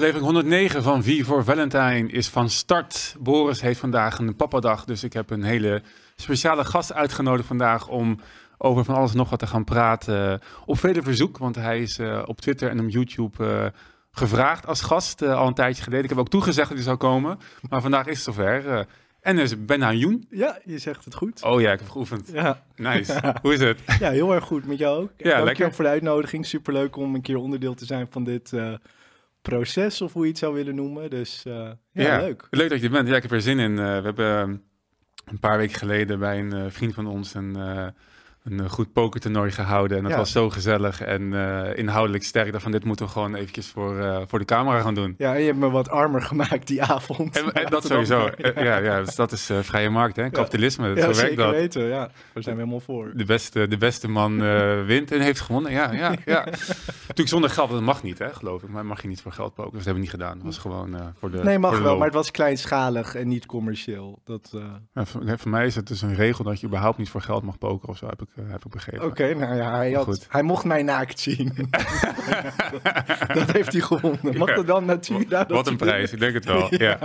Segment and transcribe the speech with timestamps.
[0.00, 3.16] Aflevering 109 van V voor Valentine is van start.
[3.18, 5.82] Boris heeft vandaag een papadag, dus ik heb een hele
[6.16, 8.20] speciale gast uitgenodigd vandaag om
[8.58, 10.40] over van alles en nog wat te gaan praten.
[10.66, 13.66] Op vele verzoek, want hij is uh, op Twitter en op YouTube uh,
[14.10, 16.04] gevraagd als gast uh, al een tijdje geleden.
[16.04, 17.38] Ik heb ook toegezegd dat hij zou komen,
[17.68, 18.86] maar vandaag is het zover.
[19.20, 20.26] en dus Ben Joen.
[20.30, 21.42] Ja, je zegt het goed.
[21.42, 22.30] Oh ja, ik heb geoefend.
[22.32, 22.62] Ja.
[22.76, 23.22] Nice.
[23.42, 23.80] Hoe is het?
[23.98, 24.66] Ja, heel erg goed.
[24.66, 25.10] Met jou ook.
[25.16, 25.74] Ja, Dank lekker.
[25.74, 26.46] voor de uitnodiging.
[26.46, 28.52] Superleuk om een keer onderdeel te zijn van dit
[29.42, 31.10] proces, of hoe je het zou willen noemen.
[31.10, 32.46] Dus uh, ja, ja, leuk.
[32.50, 33.08] Leuk dat je er bent.
[33.08, 33.70] Ja, ik heb er zin in.
[33.70, 34.62] Uh, we hebben
[35.24, 37.56] een paar weken geleden bij een vriend van ons een,
[38.44, 39.96] een goed pokertoernooi gehouden.
[39.96, 40.18] En dat Ja.
[40.18, 41.32] was zo gezellig en
[41.76, 42.52] inhoudelijk sterk.
[42.52, 45.14] Dat van dit moeten we gewoon eventjes voor, voor de camera gaan doen.
[45.18, 47.36] Ja, en je hebt me wat armer gemaakt die avond.
[47.38, 48.30] En, en dat sowieso.
[48.54, 50.30] Ja, ja, dus dat is vrije markt, hè?
[50.30, 50.88] Kapitalisme.
[50.88, 51.50] Ja, zo werkt dat.
[51.50, 51.82] weten.
[51.82, 53.10] Ja, daar zijn we helemaal voor.
[53.14, 55.72] De beste, de beste man eh, wint en heeft gewonnen.
[55.72, 56.44] Ja, ja, ja.
[57.10, 58.68] Natuurlijk zonder geld, dat mag niet, hè, geloof ik.
[58.68, 59.76] Maar mag je niet voor geld pokeren.
[59.78, 60.36] Dus dat hebben we niet gedaan.
[60.36, 61.42] Dat was gewoon eh, voor de.
[61.42, 64.20] Nee, mag wel, maar het was kleinschalig en niet commercieel.
[64.24, 64.60] Dat, eh,
[64.94, 67.42] Ja, voor, voor mij is het dus een regel dat je überhaupt niet voor geld
[67.42, 69.06] mag pokeren of zo, heb ik, eh, heb ik begrepen.
[69.06, 71.52] Oké, nou ja, hij, had, hij mocht mij naakt zien.
[71.56, 74.36] dat, dat heeft hij gewonnen.
[74.38, 75.48] Mag dat dan natuurlijk?
[75.48, 76.74] Wat een prijs, ik denk het wel.
[76.84, 76.98] ja.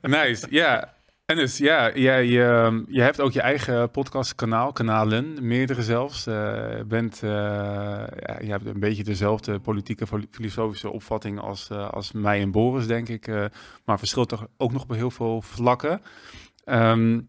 [0.00, 0.98] Nice, ja.
[1.26, 6.26] En dus, ja, jij, je, je hebt ook je eigen podcastkanaal, kanalen, meerdere zelfs.
[6.26, 12.12] Eh, bent, eh, ja, je hebt een beetje dezelfde politieke, filo- filosofische opvatting als, als
[12.12, 13.26] mij en Boris, denk ik.
[13.84, 16.00] maar verschilt toch ook nog op heel veel vlakken.
[16.64, 17.20] Ehm,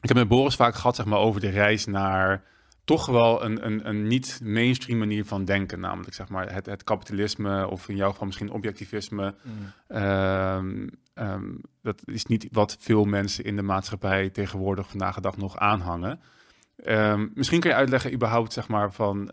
[0.00, 2.42] ik heb met Boris vaak gehad, zeg maar, over de reis naar
[2.84, 5.80] toch wel een, een, een niet mainstream manier van denken.
[5.80, 9.34] Namelijk, zeg maar, het, het kapitalisme of in jouw geval misschien objectivisme.
[9.42, 9.72] Mm.
[9.88, 15.36] Ehm, ehm, dat is niet wat veel mensen in de maatschappij tegenwoordig vandaag de dag
[15.36, 16.20] nog aanhangen.
[16.76, 19.30] Ehm, misschien kun je uitleggen überhaupt, zeg maar, van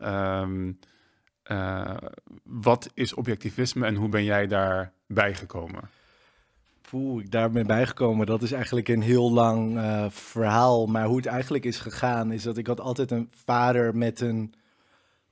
[1.48, 1.98] eh,
[2.44, 5.90] wat is objectivisme en hoe ben jij daarbij gekomen?
[6.90, 8.26] Poeh, ik daar ben bijgekomen.
[8.26, 10.86] Dat is eigenlijk een heel lang eh, verhaal.
[10.86, 14.54] Maar hoe het eigenlijk is gegaan, is dat ik had altijd een vader met een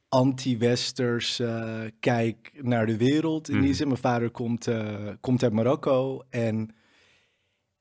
[0.09, 3.49] anti-westers eh, kijk naar de wereld.
[3.49, 3.73] In die Mhm.
[3.77, 6.69] zin, mijn vader komt, eh, komt uit Marokko en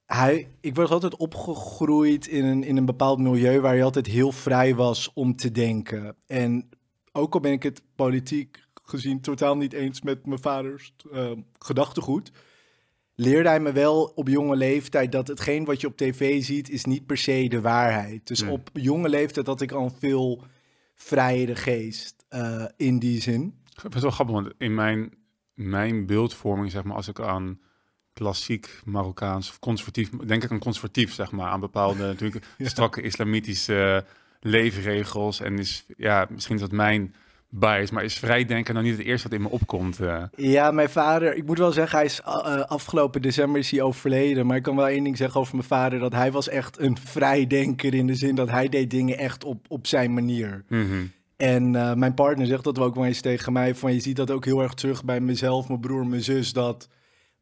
[0.07, 4.33] hij, ik was altijd opgegroeid in een, in een bepaald milieu waar je altijd heel
[4.33, 6.17] vrij was om te denken.
[6.27, 6.69] En
[7.13, 10.95] ook al ben ik het politiek gezien totaal niet eens met mijn vaders
[11.59, 12.31] gedachtegoed,
[13.15, 16.85] leerde hij me wel op jonge leeftijd dat hetgeen wat je op tv ziet is
[16.85, 18.27] niet per se de waarheid.
[18.27, 18.51] Dus Hmm.
[18.51, 20.43] op jonge leeftijd had ik al een veel
[20.95, 23.55] vrijere geest eh, in die zin.
[23.83, 25.15] Het is wel grappig, want in mijn,
[25.55, 27.61] mijn beeldvorming, zeg maar, als ik aan
[28.13, 32.69] klassiek Marokkaans of conservatief, denk ik aan conservatief, zeg maar, aan bepaalde natuurlijk Ja.
[32.69, 34.05] strakke islamitische
[34.41, 35.41] leefregels.
[35.41, 37.15] En is, ja, misschien is dat mijn
[37.59, 40.01] bias, maar is vrijdenken nou niet het eerste wat in me opkomt?
[40.01, 40.23] eh?
[40.37, 44.47] Ja, mijn vader, ik moet wel zeggen, hij is eh, afgelopen december is hij overleden.
[44.47, 46.99] Maar ik kan wel één ding zeggen over mijn vader, dat hij was echt een
[47.05, 50.65] vrijdenker in de zin dat hij deed dingen echt op, op zijn manier.
[50.69, 51.05] Mhm.
[51.37, 54.31] En eh, mijn partner zegt dat ook wel eens tegen mij, van je ziet dat
[54.31, 56.89] ook heel erg terug bij mezelf, mijn broer, mijn zus, dat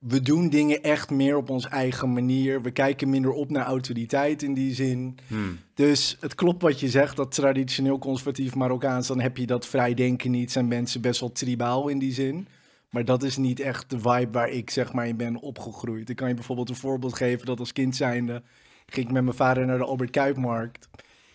[0.09, 2.63] we doen dingen echt meer op onze eigen manier.
[2.63, 5.19] We kijken minder op naar autoriteit in die zin.
[5.27, 5.59] Hmm.
[5.75, 10.31] Dus het klopt wat je zegt, dat traditioneel conservatief Marokkaans, dan heb je dat vrijdenken
[10.31, 10.53] niet.
[10.53, 12.47] Zijn mensen best wel tribaal in die zin.
[12.91, 16.09] Maar dat is niet echt de vibe waar ik zeg maar in ben opgegroeid.
[16.09, 18.43] Ik kan je bijvoorbeeld een voorbeeld geven dat als kind zijnde
[18.87, 20.89] ging ik met mijn vader naar de Albert Kuipmarkt.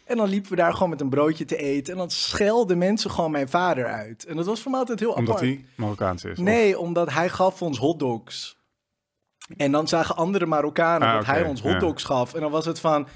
[0.05, 1.93] En dan liepen we daar gewoon met een broodje te eten.
[1.93, 4.25] En dan schelden mensen gewoon mijn vader uit.
[4.25, 5.45] En dat was voor mij altijd heel Omdat apart.
[5.45, 6.31] hij Marokkaans is?
[6.39, 8.56] of- Nee, omdat hij gaf ons hotdogs.
[9.57, 11.71] En dan zagen andere Marokkanen Ah, dat hij ons ja.
[11.71, 12.33] hotdogs gaf.
[12.33, 13.07] En dan was het van,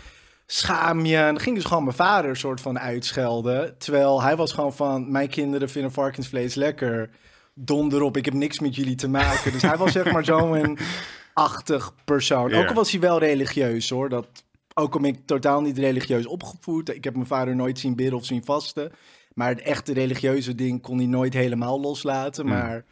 [0.45, 1.17] schaam je.
[1.17, 3.77] En dan ging dus gewoon mijn vader soort van uitschelden.
[3.77, 7.09] Terwijl hij was gewoon van, mijn kinderen vinden varkensvlees lekker.
[7.53, 9.51] Donder op, ik heb niks met jullie te maken.
[9.51, 10.77] Dus hij was zeg maar zo'n
[11.33, 12.53] achtig persoon.
[12.53, 14.09] Ook al was hij wel religieus hoor.
[14.09, 14.27] Dat,
[14.73, 16.95] ook al ben ik totaal niet religieus opgevoed.
[16.95, 18.91] Ik heb mijn vader nooit zien bidden of zien vasten.
[19.33, 22.45] Maar het echte religieuze ding kon hij nooit helemaal loslaten.
[22.47, 22.53] Hmm.
[22.53, 22.83] Maar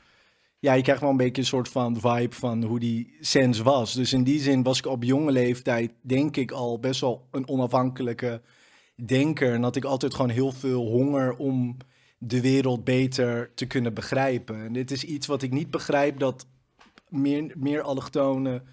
[0.59, 3.93] ja, je krijgt wel een beetje een soort van vibe van hoe die sens was.
[3.93, 7.47] Dus in die zin was ik op jonge leeftijd, denk ik, al best wel een
[7.47, 8.41] onafhankelijke
[8.95, 9.53] denker.
[9.53, 11.77] En had ik altijd gewoon heel veel honger om
[12.17, 14.63] de wereld beter te kunnen begrijpen.
[14.65, 16.45] En dit is iets wat ik niet begrijp dat
[17.09, 18.63] meer, meer allochtonen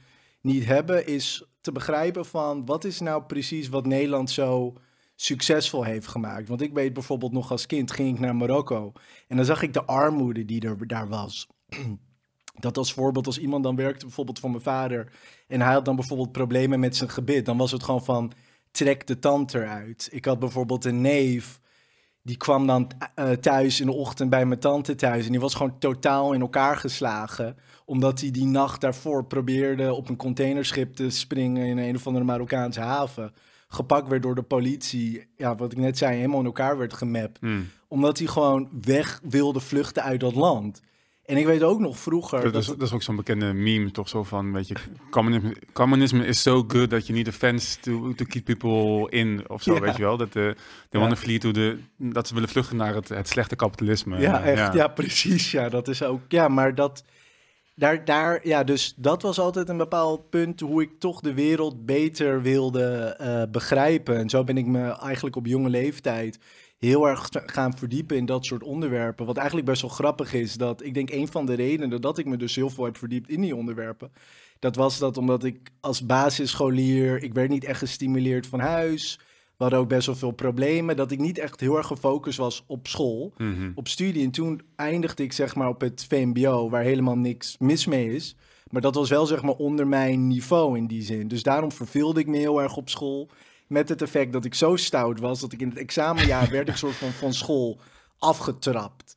[0.40, 4.74] niet hebben, is te begrijpen van wat is nou precies wat Nederland zo
[5.14, 6.48] succesvol heeft gemaakt.
[6.48, 8.92] Want ik weet bijvoorbeeld nog als kind ging ik naar Marokko
[9.28, 11.48] en dan zag ik de armoede die er daar was.
[12.58, 15.12] Dat als voorbeeld, als iemand dan werkte bijvoorbeeld voor mijn vader
[15.48, 18.32] en hij had dan bijvoorbeeld problemen met zijn gebit, dan was het gewoon van
[18.70, 20.08] trek de tand eruit.
[20.12, 21.60] Ik had bijvoorbeeld een neef
[22.26, 25.24] die kwam dan uh, thuis in de ochtend bij mijn tante thuis.
[25.24, 27.56] En die was gewoon totaal in elkaar geslagen.
[27.84, 32.24] Omdat hij die nacht daarvoor probeerde op een containerschip te springen in een of andere
[32.24, 33.32] Marokkaanse haven.
[33.68, 35.26] Gepakt werd door de politie.
[35.36, 37.38] Ja, wat ik net zei, helemaal in elkaar werd gemapt.
[37.40, 37.68] Hmm.
[37.88, 40.80] Omdat hij gewoon weg wilde vluchten uit dat land.
[41.26, 42.42] En ik weet ook nog vroeger.
[42.52, 44.74] Dat, is, dat is ook zo'n bekende meme, toch zo van, weet je,
[45.10, 49.44] communisme, communisme is so good that you need a fence to, to keep people in,
[49.48, 49.80] of zo, Ja.
[49.80, 50.16] weet je wel.
[50.16, 50.54] Dat de,
[50.90, 51.16] Ja.
[51.16, 54.20] flee to de, dat ze willen vluchten naar het, het slechte kapitalisme.
[54.20, 54.72] Ja, echt.
[54.74, 54.88] Ja.
[54.88, 55.50] precies.
[55.50, 56.20] Ja, dat is ook.
[56.28, 57.04] Ja, maar dat.
[57.74, 61.86] Daar, daar, ja, dus dat was altijd een bepaald punt hoe ik toch de wereld
[61.86, 64.16] beter wilde eh, begrijpen.
[64.16, 66.38] En zo ben ik me eigenlijk op jonge leeftijd
[66.78, 69.26] heel erg gaan verdiepen in dat soort onderwerpen.
[69.26, 72.26] Wat eigenlijk best wel grappig is, dat ik denk een van de redenen dat ik
[72.26, 74.12] me dus heel veel heb verdiept in die onderwerpen.
[74.58, 79.18] Dat was dat omdat ik als basisscholier, ik werd niet echt gestimuleerd van huis.
[79.56, 82.64] We hadden ook best wel veel problemen, dat ik niet echt heel erg gefocust was
[82.66, 83.70] op school Mhm.
[83.74, 84.24] op studie.
[84.24, 88.36] En toen eindigde ik zeg maar op het VMBO, waar helemaal niks mis mee is.
[88.70, 91.28] Maar dat was wel zeg maar onder mijn niveau in die zin.
[91.28, 93.28] Dus daarom verveelde ik me heel erg op school.
[93.66, 96.76] Met het effect dat ik zo stout was dat ik in het examenjaar werd ik
[96.76, 97.80] soort van van school
[98.18, 99.16] afgetrapt.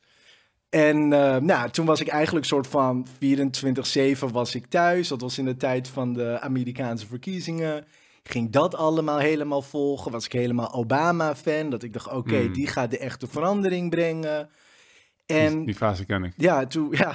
[0.70, 5.08] En eh, nou, toen was ik eigenlijk soort van 24-7 was ik thuis.
[5.08, 7.84] Dat was in de tijd van de Amerikaanse verkiezingen.
[8.22, 10.12] Ging dat allemaal helemaal volgen.
[10.12, 11.70] Was ik helemaal Obama-fan.
[11.70, 12.52] Dat ik dacht, oké, Hmm.
[12.52, 14.48] die gaat de echte verandering brengen.
[15.26, 16.32] Die, En die fase ken ik.
[16.36, 17.14] ja, toen, ja.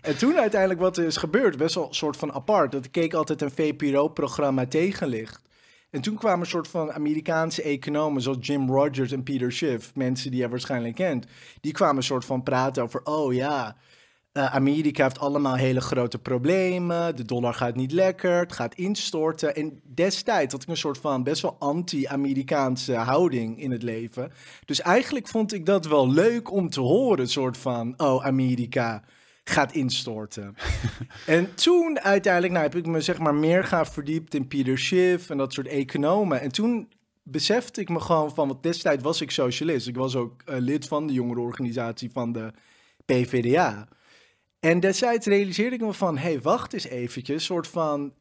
[0.00, 2.72] en toen uiteindelijk wat er is gebeurd, best wel een soort van apart.
[2.72, 5.42] Dat ik keek altijd een VPRO-programma tegenlicht.
[5.92, 10.30] En toen kwamen een soort van Amerikaanse economen zoals Jim Rogers en Peter Schiff, mensen
[10.30, 11.26] die je waarschijnlijk kent,
[11.60, 13.76] die kwamen een soort van praten over, oh ja,
[14.32, 19.54] eh, Amerika heeft allemaal hele grote problemen, de dollar gaat niet lekker, het gaat instorten.
[19.54, 24.32] En destijds had ik een soort van best wel anti-Amerikaanse houding in het leven.
[24.64, 29.02] Dus eigenlijk vond ik dat wel leuk om te horen, een soort van, oh Amerika
[29.44, 30.54] gaat instorten.
[31.26, 35.30] en toen uiteindelijk nou, heb ik me zeg maar meer gaan verdiept in Peter Schiff
[35.30, 36.40] en dat soort economen.
[36.40, 36.92] En toen
[37.22, 39.88] besefte ik me gewoon van, want destijds was ik socialist.
[39.88, 42.52] Ik was ook eh, lid van de jongerenorganisatie van de
[43.04, 43.88] PVDA.
[44.60, 48.12] En destijds realiseerde ik me van, hé, hey, wacht eens eventjes, soort van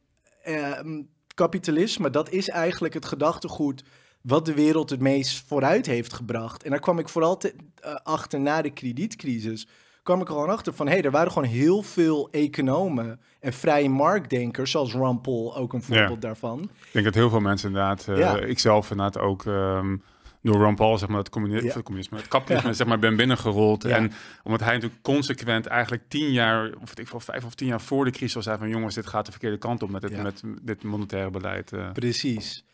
[0.43, 1.01] ehm,
[1.33, 3.83] kapitalisme, dat is eigenlijk het gedachtegoed
[4.21, 6.63] wat de wereld het meest vooruit heeft gebracht.
[6.63, 9.67] En daar kwam ik vooral eh, achter na de kredietcrisis,
[10.03, 13.53] kwam ik er gewoon achter van, hé, hey, er waren gewoon heel veel economen en
[13.53, 16.59] vrije marktdenkers, zoals Ron Paul ook een voorbeeld daarvan.
[16.61, 18.39] Ik denk dat heel veel mensen inderdaad, eh Ja.
[18.39, 19.97] ikzelf inderdaad ook ehm,
[20.41, 21.67] door Ron Paul, zeg maar, het, communi- Ja.
[21.67, 22.75] of het communisme, het kapitalisme, Ja.
[22.75, 23.83] zeg maar, ben binnengerold.
[23.83, 23.89] Ja.
[23.95, 24.11] En
[24.43, 28.05] omdat hij natuurlijk consequent eigenlijk tien jaar, of ik veel, vijf of tien jaar voor
[28.05, 30.43] de crisis al zei van jongens, dit gaat de verkeerde kant op met dit, met
[30.61, 31.71] dit monetaire beleid.
[31.73, 31.91] eh.
[31.91, 32.65] Precies.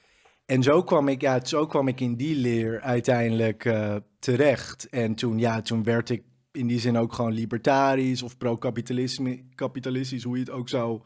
[0.46, 4.90] En zo kwam ik, ja, zo kwam ik in die leer uiteindelijk eh, terecht.
[4.90, 10.36] En toen, ja, toen werd ik in die zin ook gewoon libertarisch of pro-kapitalistisch, hoe
[10.38, 11.02] je het ook zou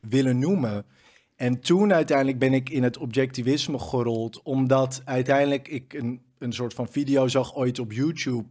[0.00, 0.86] willen noemen.
[1.36, 6.74] En toen uiteindelijk ben ik in het objectivisme gerold, omdat uiteindelijk ik een, een soort
[6.74, 8.44] van video zag ooit op YouTube,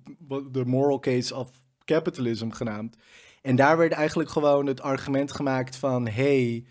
[0.52, 1.50] The Moral Case of
[1.86, 2.98] Capitalism genaamd.
[3.42, 6.66] En daar werd eigenlijk gewoon het argument gemaakt van, hey,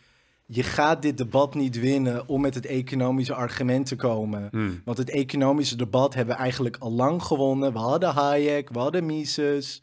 [0.47, 4.49] je gaat dit debat niet winnen om met het economische argument te komen.
[4.51, 4.81] Hmm.
[4.85, 7.73] Want het economische debat hebben we eigenlijk al lang gewonnen.
[7.73, 9.83] We hadden Hayek, we hadden Mises.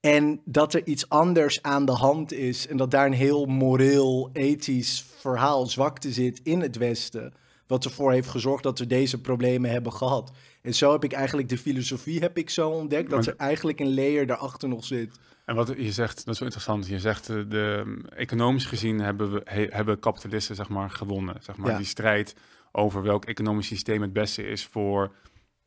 [0.00, 2.66] En dat er iets anders aan de hand is.
[2.66, 7.32] En dat daar een heel moreel, ethisch verhaal, zwakte zit in het Westen.
[7.66, 10.30] Wat ervoor heeft gezorgd dat we deze problemen hebben gehad.
[10.62, 13.10] En zo heb ik eigenlijk de filosofie heb ik zo ontdekt.
[13.10, 15.18] Dat er eigenlijk een layer daarachter nog zit.
[15.46, 16.86] En wat je zegt, dat is wel interessant.
[16.86, 21.36] Je zegt, eh, de, economisch gezien hebben, we, he- hebben kapitalisten zeg maar, gewonnen.
[21.40, 21.70] Zeg maar.
[21.70, 21.76] Ja.
[21.76, 22.36] Die strijd
[22.72, 25.14] over welk economisch systeem het beste is voor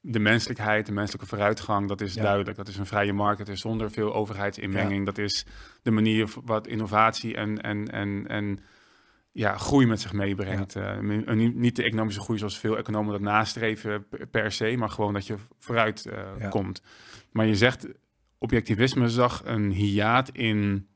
[0.01, 1.87] de menselijkheid, de menselijke vooruitgang.
[1.87, 2.21] Dat is Ja.
[2.21, 2.57] duidelijk.
[2.57, 3.37] Dat is een vrije markt.
[3.37, 5.05] Dat is zonder veel overheidsinmenging.
[5.05, 5.45] Dat is
[5.81, 8.59] de manier wat innovatie en, en, en, en
[9.31, 10.75] ja, groei met zich meebrengt.
[10.75, 15.27] Eh, niet- de economische groei zoals veel economen dat nastreven per- se, maar gewoon dat
[15.27, 16.81] je vooruit eh, komt.
[17.31, 17.87] Maar je zegt,
[18.39, 20.87] objectivisme zag een hiaat in,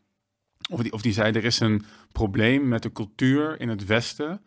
[0.69, 4.41] of die, of die zei, er is een probleem met de cultuur in het Westen,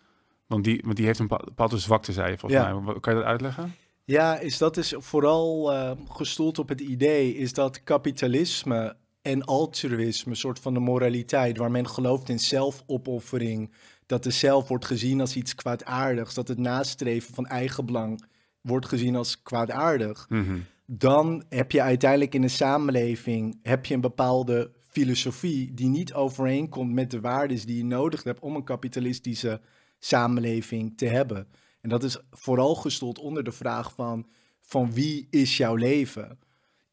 [0.47, 2.79] want die, want die heeft een bepa- bepaalde zwakte, zei je volgens Ja.
[2.81, 3.01] mij.
[3.01, 3.75] Kan je dat uitleggen?
[4.05, 10.31] Ja, is dat is vooral eh, gestoeld op het idee is dat kapitalisme en altruïsme,
[10.31, 13.73] een soort van de moraliteit, waar men gelooft in zelfopoffering,
[14.07, 18.25] dat de zelf wordt gezien als iets kwaadaardigs, dat het nastreven van eigenbelang
[18.61, 20.59] wordt gezien als kwaadaardig, Mhm.
[20.87, 26.93] Dan heb je uiteindelijk in een samenleving heb je een bepaalde filosofie die niet overeenkomt
[26.93, 29.61] met de waarden die je nodig hebt om een kapitalistische
[29.99, 31.49] samenleving te hebben.
[31.81, 34.27] En dat is vooral gestoeld onder de vraag van
[34.61, 36.39] van wie is jouw leven?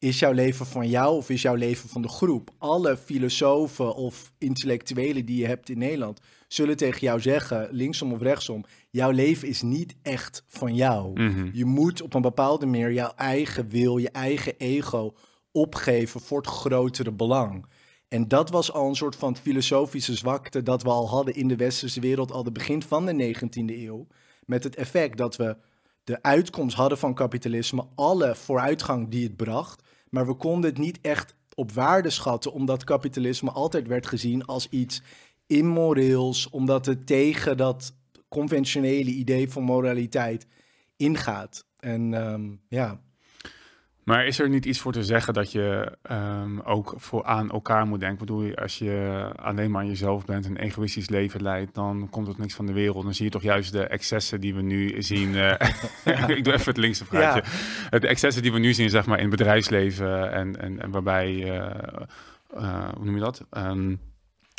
[0.04, 2.50] Is jouw leven van jou of is jouw leven van de groep?
[2.58, 8.20] Alle filosofen of intellectuelen die je hebt in Nederland zullen tegen jou zeggen, linksom of
[8.20, 11.20] rechtsom, jouw leven is niet echt van jou.
[11.20, 11.48] Mhm.
[11.52, 15.14] Je moet op een bepaalde manier jouw eigen wil, je eigen ego
[15.52, 17.66] opgeven voor het grotere belang.
[18.08, 21.56] En dat was al een soort van filosofische zwakte dat we al hadden in de
[21.56, 24.06] westerse wereld al de begin van de 19e eeuw.
[24.44, 25.56] Met het effect dat we
[26.04, 29.82] de uitkomst hadden van kapitalisme, alle vooruitgang die het bracht,
[30.14, 34.68] maar we konden het niet echt op waarde schatten, omdat kapitalisme altijd werd gezien als
[34.68, 35.02] iets
[35.46, 37.94] immoreels, omdat het tegen dat
[38.28, 40.46] conventionele idee van moraliteit
[40.96, 41.66] ingaat.
[41.78, 43.00] En ehm, ja,
[44.04, 47.86] Maar is er niet iets voor te zeggen dat je ehm, ook voor aan elkaar
[47.86, 48.18] moet denken?
[48.20, 52.28] Ik bedoel, als je alleen maar aan jezelf bent, een egoïstisch leven leidt, dan komt
[52.28, 53.04] er niks van de wereld.
[53.04, 55.34] Dan zie je toch juist de excessen die we nu zien.
[55.34, 55.68] eh,
[56.36, 57.42] ik doe even het linkse praatje.
[57.90, 61.42] De excessen die we nu zien, zeg maar, in het bedrijfsleven en, en, en waarbij,
[61.42, 61.66] eh,
[62.54, 63.44] eh, hoe noem je dat?
[63.50, 63.94] Ehm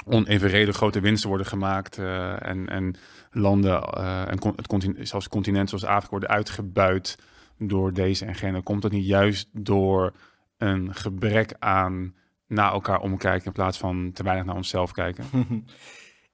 [0.08, 2.96] onevenredig grote winsten worden gemaakt en, en
[3.32, 3.84] landen
[4.28, 7.18] en con- het continent, zelfs continenten zoals Afrika worden uitgebuit
[7.58, 8.62] door deze en gene.
[8.62, 10.14] Komt dat niet juist door
[10.58, 12.16] een gebrek aan
[12.48, 15.26] naar elkaar omkijken in plaats van te weinig naar onszelf kijken?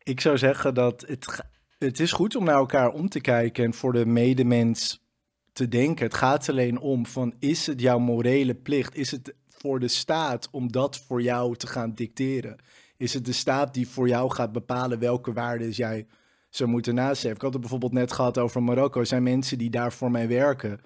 [0.04, 1.46] Ik zou zeggen dat het,
[1.78, 5.02] het is goed om naar elkaar om te kijken en voor de medemens
[5.54, 6.06] te denken.
[6.06, 8.96] Het gaat alleen om van is het jouw morele plicht?
[8.96, 12.60] Is het voor de staat om dat voor jou te gaan dicteren?
[12.98, 16.08] Is het de staat die voor jou gaat bepalen welke waarden jij
[16.50, 17.36] zou moeten nastreven?
[17.36, 19.00] Ik had het bijvoorbeeld net gehad over Marokko.
[19.00, 20.82] Er zijn mensen die daar voor mij werken.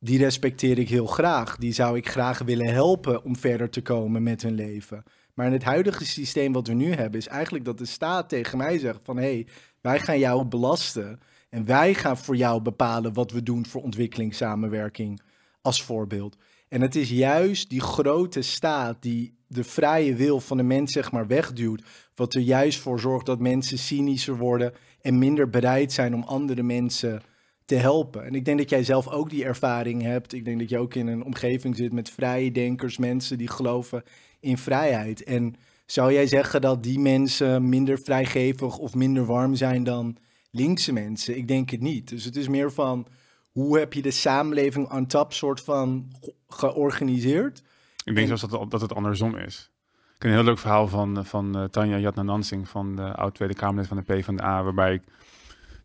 [0.00, 1.56] Die respecteer ik heel graag.
[1.56, 5.02] Die zou ik graag willen helpen om verder te komen met hun leven.
[5.34, 8.58] Maar in het huidige systeem wat we nu hebben, is eigenlijk dat de staat tegen
[8.58, 9.46] mij zegt van hé, hey,
[9.80, 15.20] wij gaan jou belasten en wij gaan voor jou bepalen wat we doen voor ontwikkelingssamenwerking
[15.62, 16.36] als voorbeeld.
[16.68, 21.12] En het is juist die grote staat die de vrije wil van de mens zeg
[21.12, 21.82] maar wegduwt,
[22.14, 26.62] wat er juist voor zorgt dat mensen cynischer worden en minder bereid zijn om andere
[26.62, 27.22] mensen
[27.68, 28.24] te helpen.
[28.24, 30.32] En ik denk dat jij zelf ook die ervaring hebt.
[30.32, 34.02] Ik denk dat je ook in een omgeving zit met vrije denkers, mensen die geloven
[34.40, 35.24] in vrijheid.
[35.24, 35.54] En
[35.86, 40.16] zou jij zeggen dat die mensen minder vrijgevig of minder warm zijn dan
[40.50, 41.36] linkse mensen?
[41.36, 42.08] Ik denk het niet.
[42.08, 43.06] Dus het is meer van
[43.52, 47.62] hoe heb je de samenleving on top soort van ge- georganiseerd?
[48.04, 49.70] Ik denk zelfs dat, het- dat het andersom is.
[50.14, 53.86] Ik ken een heel leuk verhaal van, van eh, Tanja Jatnanansing van de oud-Tweede Kamerlid
[53.88, 55.02] van de PvdA, waarbij ik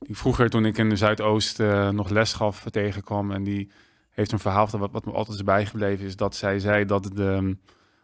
[0.09, 3.71] vroeger toen ik in de Zuidoost eh, nog les gaf tegenkwam en die
[4.09, 7.57] heeft een verhaal wat, wat me altijd is bijgebleven is dat zij zei dat de,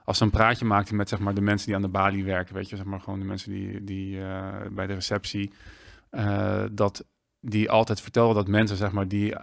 [0.03, 2.56] als ze een praatje maakte met zeg maar de mensen die aan de balie werken,
[2.56, 5.51] weet je, zeg maar gewoon de mensen die, die eh, bij de receptie,
[6.10, 7.06] eh, dat
[7.39, 9.36] die altijd vertelde dat mensen zeg maar die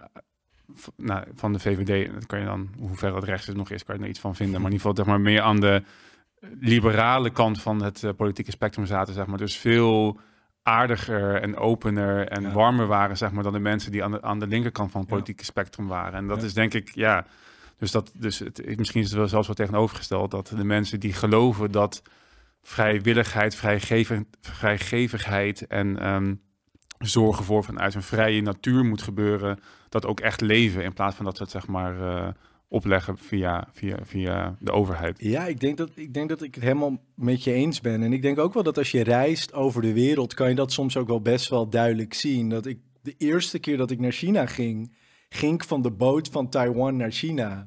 [0.96, 3.84] nou, van de VVD, dat kan je dan, hoe ver het rechts is nog is,
[3.84, 4.60] kan je er iets van vinden.
[4.60, 5.82] Maar in ieder geval zeg maar, meer aan de
[6.60, 9.14] liberale kant van het politieke spectrum zaten.
[9.14, 9.38] Zeg maar.
[9.38, 10.18] Dus veel
[10.66, 12.52] aardiger en opener en Ja.
[12.52, 15.08] warmer waren zeg maar, dan de mensen die aan de, aan de linkerkant van het
[15.10, 15.16] Ja.
[15.16, 16.14] politieke spectrum waren.
[16.18, 16.46] En dat Ja.
[16.46, 17.26] is denk ik, ja...
[17.78, 21.12] Dus, dat, dus het, misschien is het wel zelfs wel tegenovergesteld dat de mensen die
[21.12, 22.02] geloven dat
[22.62, 26.34] vrijwilligheid, vrijgeven, vrijgevigheid en ehm,
[26.98, 29.58] zorgen voor vanuit een vrije natuur moet gebeuren,
[29.88, 32.28] dat ook echt leven in plaats van dat ze het zeg maar eh,
[32.68, 35.22] opleggen via, via, via de overheid.
[35.22, 38.02] Ja, ik denk, dat, ik denk dat ik het helemaal met je eens ben.
[38.02, 40.72] En ik denk ook wel dat als je reist over de wereld, kan je dat
[40.72, 42.48] soms ook wel best wel duidelijk zien.
[42.48, 44.92] Dat ik de eerste keer dat ik naar China ging,
[45.28, 47.66] ging ik van de boot van Taiwan naar China.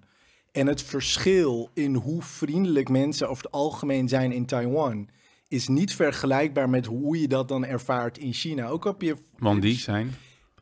[0.52, 5.10] En het verschil in hoe vriendelijk mensen over het algemeen zijn in Taiwan
[5.48, 8.68] is niet vergelijkbaar met hoe je dat dan ervaart in China.
[8.68, 10.14] Ook heb je Want die zijn.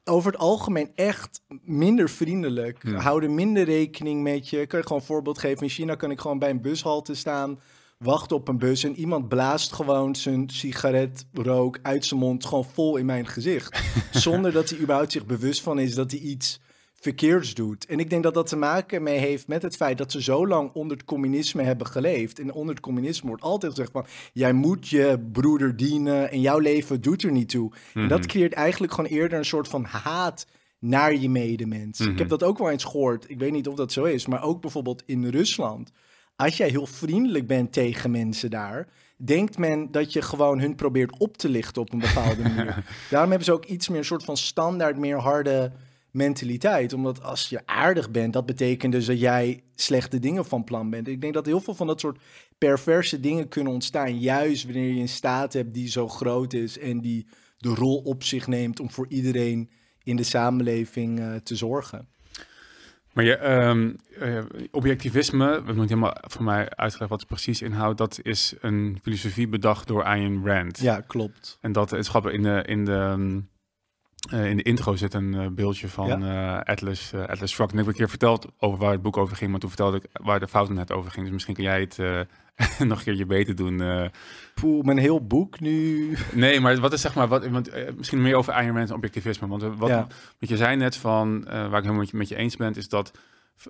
[0.07, 2.83] Over het algemeen echt minder vriendelijk.
[2.83, 2.99] Ja.
[2.99, 4.61] Houden minder rekening met je.
[4.61, 5.63] Ik kan je gewoon een voorbeeld geven.
[5.63, 7.59] In China kan ik gewoon bij een bushalte staan,
[7.97, 12.97] wachten op een bus en iemand blaast gewoon zijn sigaretrook uit zijn mond gewoon vol
[12.97, 13.81] in mijn gezicht.
[14.11, 16.59] zonder dat hij überhaupt zich bewust van is dat hij iets
[17.07, 17.85] verkeerds doet.
[17.85, 20.47] En ik denk dat dat te maken mee heeft met het feit dat ze zo
[20.47, 22.39] lang onder het communisme hebben geleefd.
[22.39, 26.59] En onder het communisme wordt altijd gezegd van, jij moet je broeder dienen en jouw
[26.59, 27.71] leven doet er niet toe.
[27.93, 28.27] En dat Mhm.
[28.27, 30.47] creëert eigenlijk gewoon eerder een soort van haat
[30.79, 31.99] naar je medemens.
[31.99, 32.27] Ik heb Mhm.
[32.27, 33.29] dat ook wel eens gehoord.
[33.29, 35.91] Ik weet niet of dat zo is, maar ook bijvoorbeeld in Rusland.
[36.35, 38.87] Als jij heel vriendelijk bent tegen mensen daar,
[39.17, 42.83] denkt men dat je gewoon hun probeert op te lichten op een bepaalde manier.
[43.09, 45.71] Daarom hebben ze ook iets meer een soort van standaard, meer harde
[46.11, 46.93] mentaliteit.
[46.93, 51.07] Omdat als je aardig bent, dat betekent dus dat jij slechte dingen van plan bent.
[51.07, 52.19] Ik denk dat heel veel van dat soort
[52.57, 54.19] perverse dingen kunnen ontstaan.
[54.19, 58.23] Juist wanneer je een staat hebt die zo groot is en die de rol op
[58.23, 59.69] zich neemt om voor iedereen
[60.03, 62.07] in de samenleving eh, te zorgen.
[63.13, 67.97] Maar je, eh, objectivisme, we moeten helemaal voor mij uitgelegd wat het precies inhoudt.
[67.97, 70.79] Dat is een filosofie bedacht door Ayn Rand.
[70.79, 71.57] Ja, klopt.
[71.61, 73.39] En dat is grappig in de, in de, ehm,
[74.31, 77.75] eh, in de intro zit een eh, beeldje van eh, Atlas, Atlas Shrugged.
[77.75, 79.97] En ik heb een keer verteld over waar het boek over ging, maar toen vertelde
[79.97, 81.23] ik waar de fouten net over ging.
[81.23, 81.97] Dus misschien kun jij het
[82.79, 83.81] nog een keer je beter doen.
[84.53, 86.13] Poeh, mijn heel boek nu.
[86.33, 89.47] Nee, maar wat is zeg maar, wat, want, misschien meer over Rand en objectivisme.
[89.47, 90.07] Want wat, Ja.
[90.39, 92.89] wat je zei net van, waar ik helemaal met je, met je eens ben, is
[92.89, 93.11] dat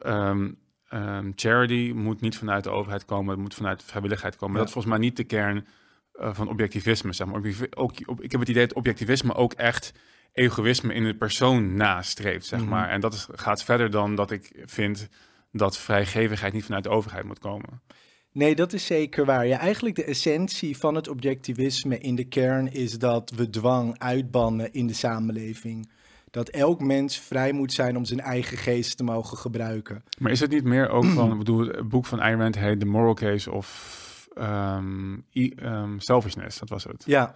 [0.02, 0.52] ehm,
[0.90, 4.54] ehm, charity moet niet vanuit de overheid komen, het moet vanuit vrijwilligheid komen.
[4.54, 4.60] Ja.
[4.60, 5.66] Dat is volgens mij niet de kern
[6.14, 7.14] van objectivisme.
[7.14, 7.36] Zeg maar.
[7.36, 9.94] Objectivi- ook, op, ik heb het idee dat objectivisme ook echt
[10.38, 12.70] egoïsme in de persoon nastreeft, zeg Mhm.
[12.70, 12.90] maar.
[12.90, 15.08] En dat is, gaat verder dan dat ik vind
[15.52, 17.82] dat vrijgevigheid niet vanuit de overheid moet komen.
[18.32, 19.48] Nee, dat is zeker waar.
[19.48, 24.74] Ja, eigenlijk de essentie van het objectivisme in de kern is dat we dwang uitbannen
[24.74, 25.90] in de samenleving.
[26.32, 30.04] Dat elk mens vrij moet zijn om zijn eigen geest te mogen gebruiken.
[30.20, 32.80] Maar is het niet meer ook van, ik bedoel, het boek van Ayn Rand heet
[32.80, 33.96] The Moral Case of
[34.36, 37.04] ehm, ehm, Selfishness, dat was het.
[37.06, 37.36] Ja,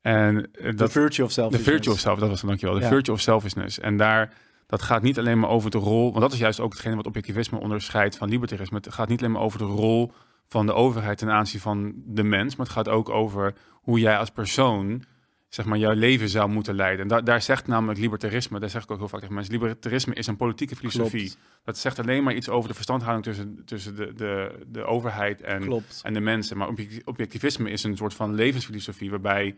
[0.00, 1.70] En eh, de virtue of de selfishness.
[1.70, 2.74] virtue of self, dat was het, dankjewel.
[2.74, 2.88] De Ja.
[2.88, 3.78] virtue of selfishness.
[3.80, 4.32] En daar,
[4.66, 7.06] dat gaat niet alleen maar over de rol, want dat is juist ook hetgene wat
[7.06, 8.76] objectivisme onderscheidt van libertarisme.
[8.82, 10.12] Het gaat niet alleen maar over de rol
[10.48, 14.18] van de overheid ten aanzien van de mens, maar het gaat ook over hoe jij
[14.18, 15.02] als persoon
[15.48, 17.00] zeg maar, jouw leven zou moeten leiden.
[17.02, 20.14] En daar daar zegt namelijk libertarisme, daar zeg ik ook heel vaak tegen mensen, libertarisme
[20.14, 21.20] is een politieke filosofie.
[21.24, 21.38] Klopt.
[21.64, 25.60] Dat zegt alleen maar iets over de verstandhouding tussen, tussen de, de, de overheid en,
[25.62, 26.00] Klopt.
[26.04, 26.56] en de mensen.
[26.56, 29.56] Maar object- objectivisme is een soort van levensfilosofie waarbij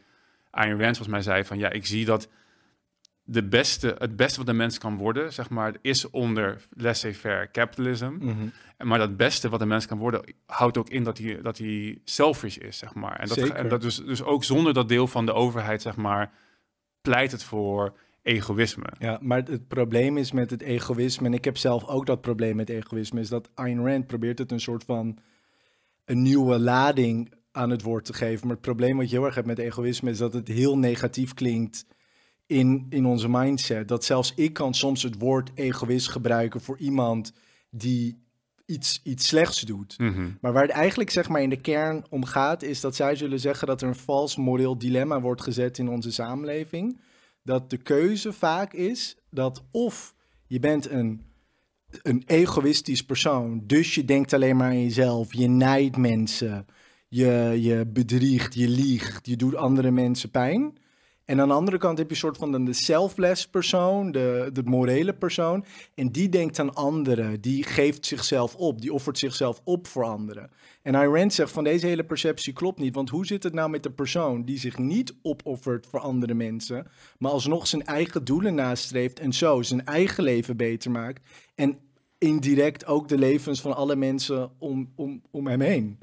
[0.50, 2.28] Ayn Rand volgens mij zei van ja, ik zie dat
[3.30, 8.12] de beste, het beste wat een mens kan worden, zeg maar, is onder laissez-faire capitalism.
[8.18, 8.48] Mhm.
[8.78, 11.98] Maar dat beste wat een mens kan worden, houdt ook in dat hij, dat hij
[12.04, 13.18] selfish is, zeg maar.
[13.18, 13.54] En dat, Zeker.
[13.54, 16.32] en dat dus, dus ook zonder dat deel van de overheid, zeg maar,
[17.00, 18.86] pleit het voor egoïsme.
[18.98, 22.56] Ja, maar het probleem is met het egoïsme, en ik heb zelf ook dat probleem
[22.56, 25.18] met egoïsme, is dat Ayn Rand probeert het een soort van
[26.04, 28.46] een nieuwe lading aan het woord te geven.
[28.46, 31.34] Maar het probleem wat je heel erg hebt met egoïsme is dat het heel negatief
[31.34, 31.86] klinkt
[32.46, 33.88] in, in onze mindset.
[33.88, 37.32] Dat zelfs ik kan soms het woord egoïst gebruiken voor iemand
[37.70, 38.28] die
[38.70, 39.98] iets, iets slechts doet.
[39.98, 40.28] Mhm.
[40.40, 43.40] Maar waar het eigenlijk zeg maar in de kern om gaat, is dat zij zullen
[43.40, 47.00] zeggen dat er een vals moreel dilemma wordt gezet in onze samenleving.
[47.42, 50.14] Dat de keuze vaak is dat of
[50.46, 51.22] je bent een,
[52.02, 56.66] een egoïstisch persoon, dus je denkt alleen maar aan jezelf, je nijdt mensen,
[57.10, 60.78] je, je bedriegt, je liegt, je doet andere mensen pijn.
[61.24, 64.62] En aan de andere kant heb je een soort van de selfless persoon, de, de
[64.62, 65.64] morele persoon.
[65.94, 70.50] En die denkt aan anderen, die geeft zichzelf op, die offert zichzelf op voor anderen.
[70.82, 73.82] En Rand zegt van deze hele perceptie klopt niet, want hoe zit het nou met
[73.82, 76.86] de persoon die zich niet opoffert voor andere mensen,
[77.18, 81.22] maar alsnog zijn eigen doelen nastreeft en zo zijn eigen leven beter maakt
[81.54, 81.78] en
[82.18, 85.98] indirect ook de levens van alle mensen om, om, om hem heen.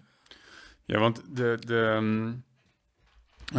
[0.88, 1.58] Ja, want de.
[1.66, 2.34] de ehm,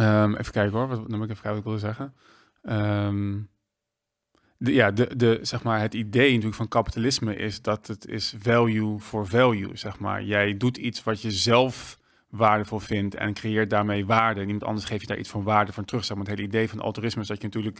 [0.01, 2.13] ehm, even kijken hoor, wat, moet ik even kijken wat ik wilde zeggen.
[2.61, 3.37] Ehm,
[4.57, 8.35] de, ja, de, de, zeg maar, het idee natuurlijk van kapitalisme is dat het is
[8.39, 10.23] value for value, zeg maar.
[10.23, 14.39] Jij doet iets wat je zelf waardevol vindt en creëert daarmee waarde.
[14.39, 16.05] En iemand anders geeft je daar iets van waarde van terug.
[16.05, 16.25] Zeg maar.
[16.25, 17.79] Het hele idee van altruïsme is dat je natuurlijk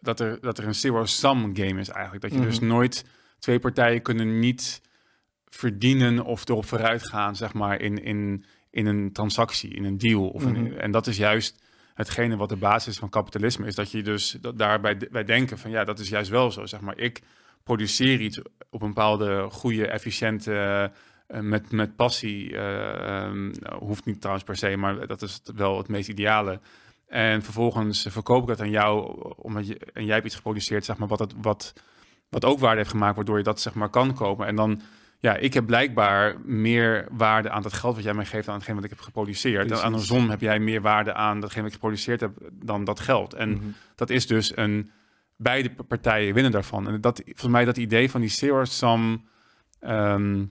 [0.00, 2.22] dat er, dat er een zero-sum game is eigenlijk.
[2.22, 2.68] Dat je dus Mhm.
[2.68, 3.04] nooit
[3.38, 4.80] twee partijen kunnen niet
[5.48, 8.44] verdienen of erop vooruit gaan, zeg maar, in, in,
[8.76, 10.28] in een transactie, in een deal.
[10.28, 10.72] Of een- Mhm.
[10.78, 11.62] en dat is juist
[11.94, 13.74] hetgene wat de basis van kapitalisme is.
[13.74, 16.66] Dat je dus dat daarbij wij denken van ja, dat is juist wel zo.
[16.66, 17.22] Zeg maar, ik
[17.64, 18.38] produceer iets
[18.70, 20.54] op een bepaalde goede, efficiënte,
[21.26, 22.56] eh, met, met passie.
[22.56, 26.60] eh, ehm, hoeft niet trouwens per se, maar dat is wel het meest ideale.
[27.06, 30.96] En vervolgens verkoop ik dat aan jou, omdat je, en jij hebt iets geproduceerd, zeg
[30.96, 31.72] maar, wat, het, wat,
[32.28, 34.46] wat ook waarde heeft gemaakt, waardoor je dat zeg maar kan kopen.
[34.46, 34.80] En dan,
[35.18, 38.74] ja, ik heb blijkbaar meer waarde aan dat geld wat jij mij geeft, aan hetgeen
[38.74, 39.70] wat ik heb geproduceerd.
[39.70, 43.34] En andersom heb jij meer waarde aan datgene wat ik geproduceerd heb dan dat geld.
[43.34, 43.64] En Mhm.
[43.94, 44.90] dat is dus een,
[45.36, 46.88] beide partijen winnen daarvan.
[46.88, 49.24] En dat, voor mij dat idee van die zero-sum
[49.80, 50.44] ehm,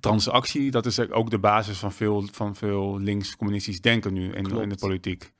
[0.00, 4.68] transactie, dat is ook de basis van veel, van veel links-communistisch denken nu in, in
[4.68, 5.32] de politiek.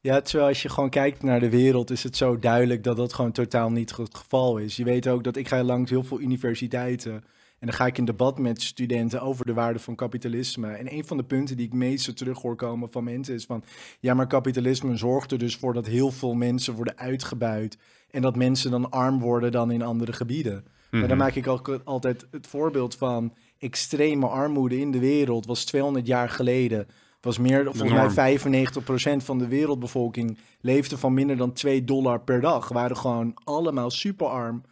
[0.00, 3.12] Ja, terwijl als je gewoon kijkt naar de wereld, is het zo duidelijk dat dat
[3.12, 4.76] gewoon totaal niet het geval is.
[4.76, 7.24] Je weet ook dat ik ga langs heel veel universiteiten
[7.62, 10.68] en dan ga ik in debat met studenten over de waarde van kapitalisme.
[10.68, 13.64] En een van de punten die ik meest terug hoor komen van mensen is van,
[14.00, 17.78] ja, maar kapitalisme zorgt er dus voor dat heel veel mensen worden uitgebuit
[18.10, 20.64] en dat mensen dan arm worden dan in andere gebieden.
[20.90, 21.18] Maar dan Mhm.
[21.18, 26.28] maak ik ook altijd het voorbeeld van extreme armoede in de wereld was 200 jaar
[26.28, 26.86] geleden.
[27.20, 28.10] Was meer, volgens mij norm.
[28.12, 32.68] 95% van de wereldbevolking leefde van minder dan 2 dollar per dag.
[32.68, 34.62] Waren gewoon allemaal superarm.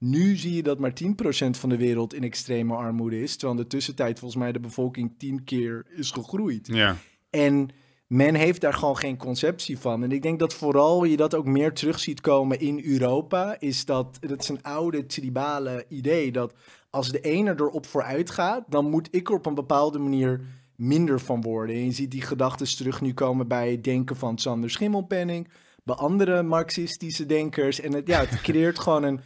[0.00, 1.04] Nu zie je dat maar 10%
[1.50, 3.32] van de wereld in extreme armoede is.
[3.36, 6.66] Terwijl in de tussentijd volgens mij de bevolking 10 keer is gegroeid.
[6.66, 6.96] Ja.
[7.30, 7.68] En
[8.06, 10.02] men heeft daar gewoon geen conceptie van.
[10.02, 13.56] En ik denk dat vooral je dat ook meer terug ziet komen in Europa.
[13.58, 16.32] Is dat, dat is een oude tribale idee.
[16.32, 16.54] Dat
[16.90, 20.40] als de ene erop vooruit gaat, dan moet ik er op een bepaalde manier
[20.76, 21.76] minder van worden.
[21.76, 25.48] En je ziet die gedachten terug nu komen bij het denken van Sander Schimmelpenning.
[25.84, 27.80] Bij andere marxistische denkers.
[27.80, 29.20] En het, ja, het creëert gewoon een...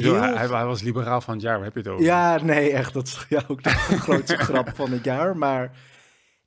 [0.00, 2.04] Heel- hij, hij was liberaal van het jaar, waar heb je het over?
[2.04, 2.92] ja, nee, echt.
[2.92, 3.70] Dat is ja, ook de
[4.06, 5.36] grootste grap van het jaar.
[5.36, 5.76] Maar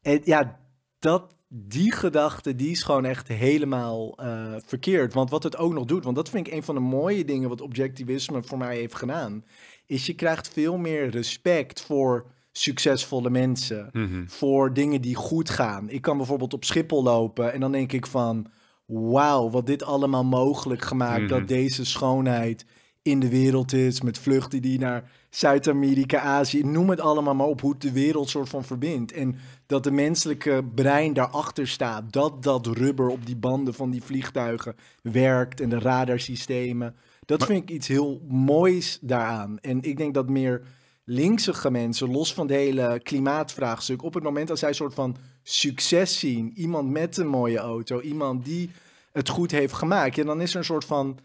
[0.01, 0.59] het, ja,
[0.99, 5.13] dat, die gedachte, die is gewoon echt helemaal eh, verkeerd.
[5.13, 7.49] Want wat het ook nog doet, want dat vind ik een van de mooie dingen
[7.49, 9.45] wat objectivisme voor mij heeft gedaan,
[9.85, 13.89] is je krijgt veel meer respect voor succesvolle mensen.
[13.91, 14.27] Mhm.
[14.27, 15.89] Voor dingen die goed gaan.
[15.89, 18.47] Ik kan bijvoorbeeld op Schiphol lopen en dan denk ik van...
[18.87, 21.21] Wauw, wat dit allemaal mogelijk gemaakt.
[21.21, 21.27] Mhm.
[21.29, 22.65] Dat deze schoonheid
[23.05, 24.01] in de wereld is.
[24.01, 26.63] Met vluchten die naar Zuid-Amerika, Azië.
[26.63, 29.11] Noem het allemaal maar op hoe het de wereld soort van verbindt.
[29.11, 32.13] En dat de menselijke brein daarachter staat.
[32.13, 35.61] Dat dat rubber op die banden van die vliegtuigen werkt.
[35.61, 36.95] En de radarsystemen.
[37.25, 39.59] Dat Maar- vind ik iets heel moois daaraan.
[39.59, 40.61] En ik denk dat meer
[41.03, 45.15] linkse mensen, los van het hele klimaatvraagstuk, op het moment dat zij een soort van
[45.43, 48.69] succes zien, iemand met een mooie auto, iemand die
[49.11, 51.17] het goed heeft gemaakt, ja, dan is er een soort van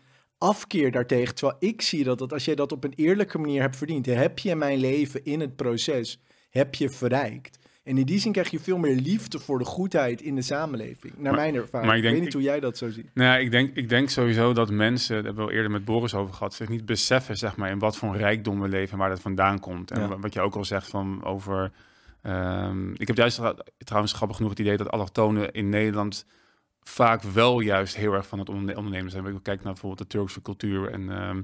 [0.44, 1.34] afkeer daartegen.
[1.34, 4.38] Terwijl ik zie dat, dat als jij dat op een eerlijke manier hebt verdiend, heb
[4.38, 7.58] je mijn leven in het proces, heb je verrijkt.
[7.84, 11.12] En in die zin krijg je veel meer liefde voor de goedheid in de samenleving,
[11.14, 11.86] naar Maar- mijn ervaring.
[11.88, 13.10] maar ik weet niet hoe jij dat zo ziet.
[13.14, 15.84] Nou, ja, ik denk, ik denk sowieso dat mensen, daar hebben we al eerder met
[15.84, 18.98] Boris over gehad, zich niet beseffen, zeg maar, in wat voor rijkdom we leven en
[18.98, 19.90] waar dat vandaan komt.
[19.90, 20.18] En Ja.
[20.18, 21.72] wat je ook al zegt van over.
[22.22, 23.40] ehm, ik heb juist
[23.78, 26.24] trouwens grappig genoeg het idee dat allochtonen in Nederland
[26.82, 29.24] vaak wel juist heel erg van het onderne- ondernemen zijn.
[29.24, 31.10] Je kijkt naar bijvoorbeeld de Turkse cultuur en.
[31.10, 31.42] ehm,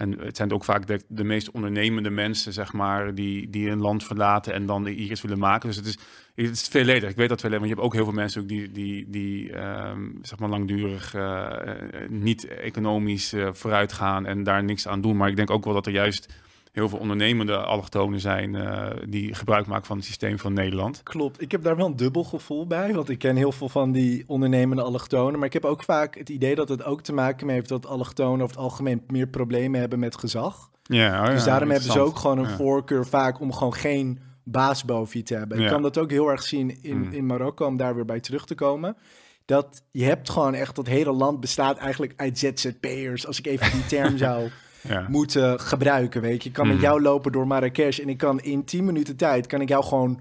[0.00, 3.80] en het zijn ook vaak de, de meest ondernemende mensen, zeg maar, die, die een
[3.80, 5.68] land verlaten en dan hier iets willen maken.
[5.68, 5.98] Dus het is,
[6.34, 7.10] het is veelledig.
[7.10, 9.52] Ik weet dat veel, want je hebt ook heel veel mensen ook die, die, die
[9.52, 15.00] ehm, zeg maar langdurig eh, eh, niet economisch eh, vooruit gaan en daar niks aan
[15.00, 15.16] doen.
[15.16, 16.34] Maar ik denk ook wel dat er juist
[16.72, 21.02] heel veel ondernemende allochtonen zijn eh, die gebruik maken van het systeem van Nederland.
[21.02, 23.92] Klopt, ik heb daar wel een dubbel gevoel bij, want ik ken heel veel van
[23.92, 27.48] die ondernemende allochtonen, maar ik heb ook vaak het idee dat het ook te maken
[27.48, 30.70] heeft dat allochtonen over het algemeen meer problemen hebben met gezag.
[30.82, 32.56] Ja, oh dus daarom hebben ze ook gewoon een Ja.
[32.56, 35.56] voorkeur vaak om gewoon geen baas boven je te hebben.
[35.58, 35.70] Ik Ja.
[35.70, 37.12] kan dat ook heel erg zien in, Mm.
[37.12, 38.96] in Marokko, om daar weer bij terug te komen.
[39.44, 43.70] Dat je hebt gewoon echt, dat hele land bestaat eigenlijk uit ZZP'ers, als ik even
[43.72, 44.48] die term zou
[44.88, 45.06] Ja.
[45.08, 46.48] moeten gebruiken, weet je.
[46.48, 46.84] Ik kan met Mhm.
[46.84, 50.20] jou lopen door Marrakesh en ik kan in 10 minuten tijd, kan ik jou gewoon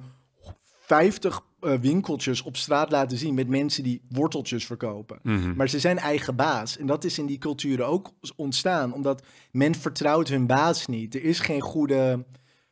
[0.86, 5.20] 50 eh, winkeltjes op straat laten zien met mensen die worteltjes verkopen.
[5.24, 5.54] Mhm.
[5.56, 6.78] Maar ze zijn eigen baas.
[6.78, 11.16] En dat is in die culturen ook ontstaan, omdat men vertrouwt hun baas niet.
[11.16, 12.26] Er is geen goede,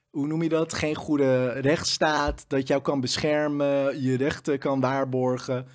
[0.09, 0.73] hoe noem je dat?
[0.73, 5.65] Geen goede rechtsstaat dat jou kan beschermen, je rechten kan waarborgen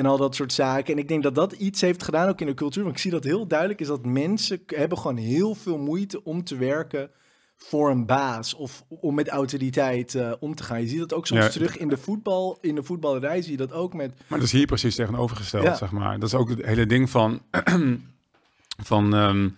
[0.00, 0.92] en al dat soort zaken.
[0.94, 2.82] En ik denk dat dat iets heeft gedaan ook in de cultuur.
[2.82, 6.44] Want ik zie dat heel duidelijk is dat mensen hebben gewoon heel veel moeite om
[6.44, 7.10] te werken
[7.56, 10.80] voor een baas of om met autoriteit eh, om te gaan.
[10.80, 11.48] Je ziet dat ook soms Ja.
[11.50, 14.52] terug in de voetbal, in de voetballerij zie je dat ook met Maar dat is
[14.52, 15.74] hier precies tegenovergesteld, Ja.
[15.74, 16.18] zeg maar.
[16.18, 17.40] Dat is ook het hele ding van,
[18.90, 19.48] van ehm,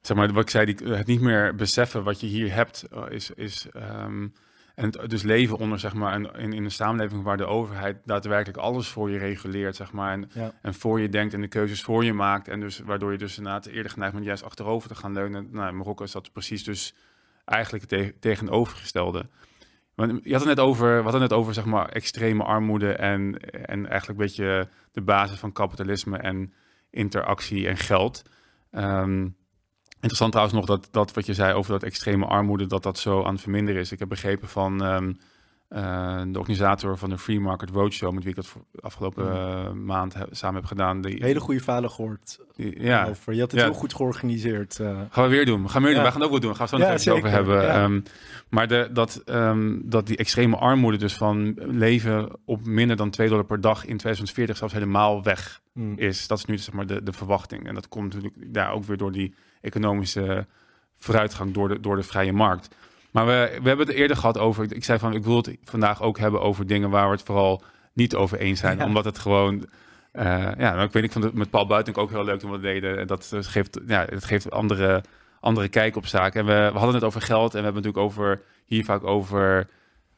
[0.00, 3.02] zeg maar, wat ik zei, die, het niet meer beseffen wat je hier hebt, eh,
[3.10, 4.26] is, is ehm,
[4.74, 7.96] en het, dus leven onder, zeg maar, een, in, in een samenleving waar de overheid
[8.04, 10.52] daadwerkelijk alles voor je reguleert, zeg maar, en, Ja.
[10.62, 13.36] en voor je denkt en de keuzes voor je maakt, en dus waardoor je dus
[13.36, 15.48] inderdaad eerder geneigd bent juist achterover te gaan leunen.
[15.50, 16.94] Nou, in Marokko is dat precies dus
[17.44, 19.26] eigenlijk het te- tegenovergestelde.
[19.94, 22.92] Want je had het net over, we hadden het net over zeg maar, extreme armoede
[22.92, 26.52] en, en eigenlijk een beetje de basis van kapitalisme en
[26.90, 28.22] interactie en geld.
[28.70, 29.28] Ehm,
[30.04, 33.22] interessant trouwens nog dat, dat wat je zei over dat extreme armoede, dat dat zo
[33.24, 33.92] aan het verminderen is.
[33.92, 35.12] Ik heb begrepen van ehm,
[35.68, 39.70] eh, de organisator van de Free Market Roadshow, met wie ik dat voor- afgelopen eh,
[39.72, 41.00] maand he- samen heb gedaan.
[41.00, 43.32] Die, hele goede verhalen gehoord die- ja, over.
[43.34, 43.66] Je had het Ja.
[43.66, 44.78] heel goed georganiseerd.
[44.80, 45.00] eh.
[45.10, 45.62] Gaan we weer doen.
[45.62, 46.02] We gaan weer doen.
[46.02, 46.56] Wij gaan het ook wel doen.
[46.56, 47.70] Gaan we het zo Ja, even over hebben.
[47.70, 48.00] Ehm,
[48.48, 53.28] maar de, dat, ehm, dat die extreme armoede, dus van leven op minder dan 2
[53.28, 55.98] dollar per dag in 2040 zelfs helemaal weg Mm.
[55.98, 56.26] is.
[56.26, 57.66] Dat is nu zeg maar de, de verwachting.
[57.66, 60.46] En dat komt natuurlijk daar ook weer door die economische
[60.96, 62.68] vooruitgang door de, door de vrije markt.
[63.10, 64.72] Maar we, we hebben het eerder gehad over.
[64.72, 67.62] Ik zei van ik wil het vandaag ook hebben over dingen waar we het vooral
[67.92, 68.78] niet over eens zijn.
[68.78, 68.84] Ja.
[68.84, 69.66] Omdat het gewoon.
[70.12, 70.24] eh,
[70.58, 72.56] ja, nou, ik weet ik vond het met Paul Buiten ook heel leuk toen we
[72.56, 72.98] het deden.
[72.98, 75.02] En Dat geeft, ja, het geeft andere,
[75.40, 76.40] andere kijk op zaken.
[76.40, 79.04] En we, we hadden het over geld en we hebben het natuurlijk over hier vaak
[79.04, 79.68] over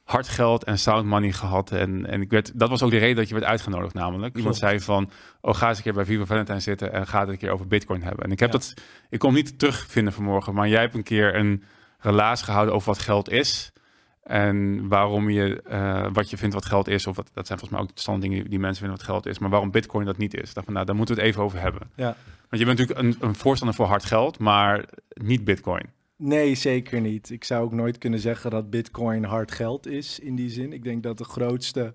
[0.06, 1.70] hard geld en sound money gehad.
[1.70, 4.36] En, en ik werd, dat was ook de reden dat je werd uitgenodigd namelijk.
[4.36, 7.28] Iemand zei van, oh ga eens een keer bij Viva Valentine zitten en ga het
[7.28, 8.24] een keer over bitcoin hebben.
[8.24, 8.74] En ik heb dat,
[9.10, 11.62] ik kon niet terugvinden vanmorgen, maar jij hebt een keer een
[11.98, 13.72] relaas gehouden over wat geld is.
[14.22, 17.80] En waarom je, uh, wat je vindt wat geld is, of wat, dat zijn volgens
[17.80, 20.34] mij ook stand dingen die mensen vinden wat geld is, maar waarom bitcoin dat niet
[20.34, 20.54] is.
[20.54, 21.90] dacht van, nou, daar moeten we het even over hebben.
[21.94, 22.16] Ja.
[22.48, 25.94] Want je bent natuurlijk een, een voorstander voor hard geld, maar niet bitcoin.
[26.16, 27.31] Nee, zeker niet.
[27.31, 30.72] Ik zou ook nooit kunnen zeggen dat Bitcoin hard geld is in die zin.
[30.72, 31.94] Ik denk dat de grootste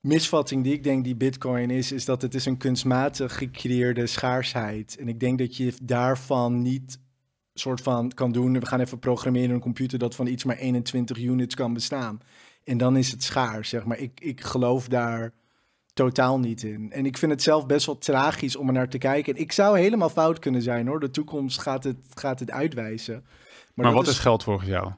[0.00, 4.96] misvatting die ik denk die Bitcoin is, is dat het is een kunstmatig gecreëerde schaarsheid.
[4.96, 6.98] En ik denk dat je daarvan niet
[7.54, 8.60] soort van kan doen.
[8.60, 12.20] We gaan even programmeren een computer dat van iets maar 21 units kan bestaan.
[12.64, 13.98] En dan is het schaars, zeg maar.
[13.98, 15.32] Ik, ik geloof daar
[15.96, 16.92] totaal niet in.
[16.92, 19.34] En ik vind het zelf best wel tragisch om er naar te kijken.
[19.34, 21.00] En ik zou helemaal fout kunnen zijn hoor.
[21.00, 23.24] De toekomst gaat het, gaat het uitwijzen.
[23.74, 24.92] Maar, wat is, geld volgens jou?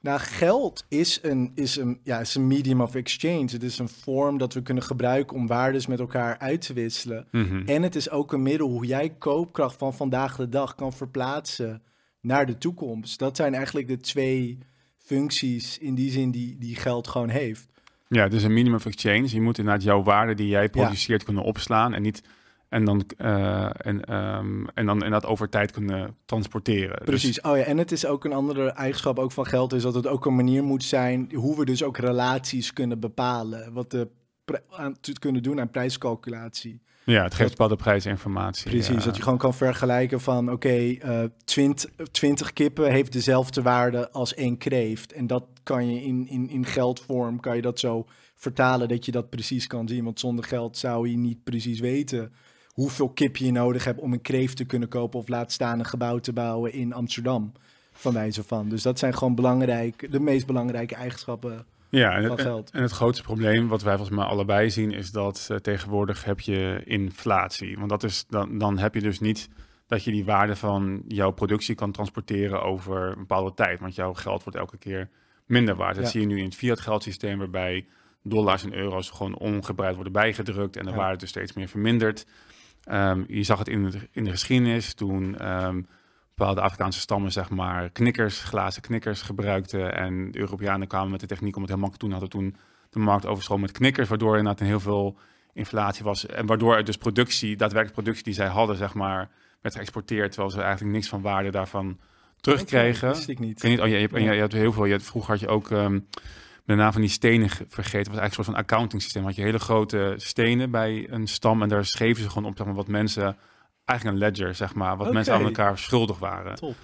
[0.00, 3.46] Nou, geld is een, is, een, ja, is een medium of exchange.
[3.50, 7.26] Het is een vorm dat we kunnen gebruiken om waardes met elkaar uit te wisselen.
[7.30, 7.62] Mhm.
[7.66, 11.82] En het is ook een middel hoe jij koopkracht van vandaag de dag kan verplaatsen
[12.20, 13.18] naar de toekomst.
[13.18, 14.58] Dat zijn eigenlijk de twee
[14.98, 17.75] functies in die zin die, die geld gewoon heeft.
[18.08, 19.28] Ja, dus een minimum of exchange.
[19.28, 22.22] Je moet inderdaad jouw waarde die jij produceert kunnen opslaan en niet
[22.68, 26.96] en dan, uh, en, um, en dan inderdaad over tijd kunnen transporteren.
[26.96, 27.40] Dus Precies.
[27.40, 30.06] Oh ja, en het is ook een andere eigenschap ook van geld, is dat het
[30.06, 33.72] ook een manier moet zijn hoe we dus ook relaties kunnen bepalen.
[33.72, 34.08] Wat de
[34.70, 36.82] aan te kunnen doen aan prijscalculatie.
[37.06, 38.70] Ja, het geeft bepaalde prijsinformatie.
[38.70, 43.62] Precies, dat je gewoon kan vergelijken van oké, okay, uh, 20, 20 kippen heeft dezelfde
[43.62, 45.12] waarde als één kreeft.
[45.12, 49.12] En dat kan je in, in, in geldvorm, kan je dat zo vertalen dat je
[49.12, 50.04] dat precies kan zien.
[50.04, 52.32] Want zonder geld zou je niet precies weten
[52.72, 55.86] hoeveel kip je nodig hebt om een kreeft te kunnen kopen of laat staan een
[55.86, 57.52] gebouw te bouwen in Amsterdam.
[57.92, 58.68] Van wijze van.
[58.68, 63.22] Dus dat zijn gewoon belangrijk, de meest belangrijke eigenschappen ja, en, het, en het grootste
[63.22, 67.76] probleem wat wij volgens mij allebei zien is dat uh, tegenwoordig heb je inflatie.
[67.78, 69.48] Want dat is, dan, dan heb je dus niet
[69.86, 73.80] dat je die waarde van jouw productie kan transporteren over een bepaalde tijd.
[73.80, 75.10] Want jouw geld wordt elke keer
[75.46, 75.96] minder waard.
[75.96, 77.86] Dat zie je nu in het fiat geldsysteem waarbij
[78.22, 82.26] dollars en euro's gewoon ongebruikt worden bijgedrukt en de waarde dus steeds meer vermindert.
[82.90, 85.86] Um, je zag het in de, in de geschiedenis toen um,
[86.36, 89.94] bepaalde Afrikaanse stammen, zeg maar, knikkers, glazen knikkers gebruikten.
[89.94, 92.10] En de Europeanen kwamen met de techniek om het helemaal te doen.
[92.10, 92.56] Hadden toen
[92.90, 95.16] de markt overstroom met knikkers, waardoor er inderdaad een heel veel
[95.52, 96.26] inflatie was.
[96.26, 100.32] En waardoor er dus productie, daadwerkelijk productie die zij hadden, zeg maar, werd geëxporteerd.
[100.32, 101.98] Terwijl ze eigenlijk niks van waarde daarvan
[102.40, 103.08] terugkregen.
[103.08, 103.62] Dat ik niet.
[103.62, 104.84] Ik niet oh, je, je, je, hebt heel veel.
[104.84, 106.06] Je had, vroeger had je ook um,
[106.64, 107.90] de naam van die stenen vergeten.
[107.90, 109.24] was eigenlijk een soort van accounting systeem.
[109.24, 112.66] Had je hele grote stenen bij een stam en daar schreven ze gewoon op zeg
[112.66, 113.36] maar, wat mensen
[113.86, 116.54] eigenlijk een ledger, zeg maar, wat mensen aan elkaar schuldig waren.
[116.54, 116.74] Top.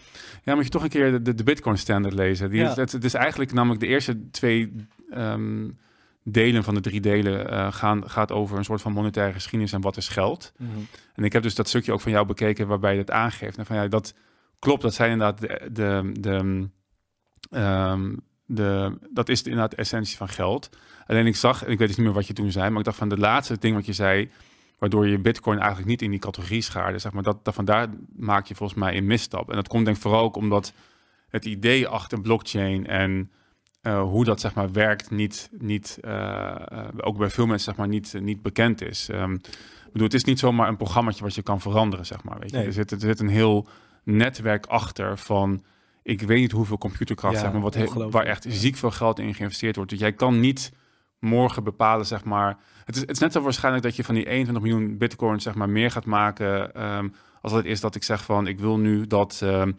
[0.42, 2.50] Ja, moet je toch een keer de, de Bitcoin standard lezen.
[2.50, 2.74] Die ja.
[2.74, 5.78] het, het, is eigenlijk namelijk de eerste twee um,
[6.22, 9.80] delen van de drie delen uh, gaan, gaat over een soort van monetaire geschiedenis en
[9.80, 10.52] wat is geld.
[10.56, 10.86] Mm -hmm.
[11.14, 13.58] En ik heb dus dat stukje ook van jou bekeken waarbij je het aangeeft.
[13.58, 14.14] En van ja, dat
[14.58, 16.68] klopt, dat zijn inderdaad de, de, de,
[17.58, 20.68] um, de, dat is inderdaad de essentie van geld.
[21.06, 22.98] Alleen ik zag, ik weet dus niet meer wat je toen zei, maar ik dacht
[22.98, 24.30] van de laatste ding wat je zei,
[24.82, 26.98] waardoor je Bitcoin eigenlijk niet in die categorie schaarde.
[26.98, 29.50] Zeg maar, dat, dat vandaar maak je volgens mij een misstap.
[29.50, 30.72] En dat komt denk ik vooral ook omdat
[31.28, 33.30] het idee achter blockchain en
[33.82, 36.10] uh, hoe dat zeg maar werkt niet, niet uh,
[36.72, 39.08] uh, ook bij veel mensen zeg maar niet, niet bekend is.
[39.08, 42.38] Um, ik bedoel, het is niet zomaar een programmaatje wat je kan veranderen, zeg maar.
[42.38, 42.56] Weet je?
[42.56, 42.66] Nee.
[42.66, 43.66] Er, zit, er zit een heel
[44.04, 45.62] netwerk achter van
[46.02, 49.34] ik weet niet hoeveel computerkracht, ja, zeg maar, wat waar echt ziek veel geld in
[49.34, 49.90] geïnvesteerd wordt.
[49.90, 50.72] Dus jij kan niet
[51.22, 52.58] morgen bepalen, zeg maar.
[52.84, 55.54] Het is, het is net zo waarschijnlijk dat je van die 21 miljoen bitcoin, zeg
[55.54, 56.82] maar, meer gaat maken.
[56.86, 59.78] Um, als het is dat ik zeg van, ik wil nu dat, um,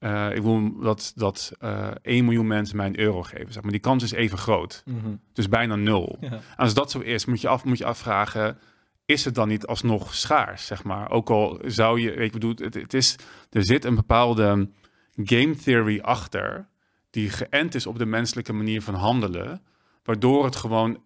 [0.00, 3.52] uh, ik wil dat, dat uh, 1 miljoen mensen mij een euro geven.
[3.52, 3.72] Zeg maar.
[3.72, 4.82] Die kans is even groot.
[4.84, 5.20] Mm -hmm.
[5.32, 6.16] Dus bijna nul.
[6.20, 6.40] Ja.
[6.56, 8.58] Als dat zo is, moet je, af, moet je afvragen,
[9.04, 11.10] is het dan niet alsnog schaars, zeg maar?
[11.10, 13.16] Ook al zou je, weet ik bedoel, het, het is,
[13.50, 14.68] er zit een bepaalde
[15.14, 16.68] game theory achter,
[17.10, 19.62] die geënt is op de menselijke manier van handelen,
[20.06, 21.02] waardoor het gewoon,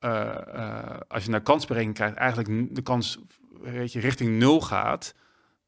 [0.00, 3.18] uh, uh, als je naar kansberekening kijkt, eigenlijk de kans
[3.60, 5.14] weet je, richting nul gaat,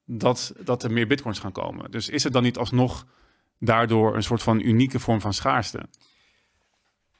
[0.05, 1.91] dat, dat er meer bitcoins gaan komen.
[1.91, 3.07] Dus is het dan niet alsnog
[3.59, 5.89] daardoor een soort van unieke vorm van schaarste?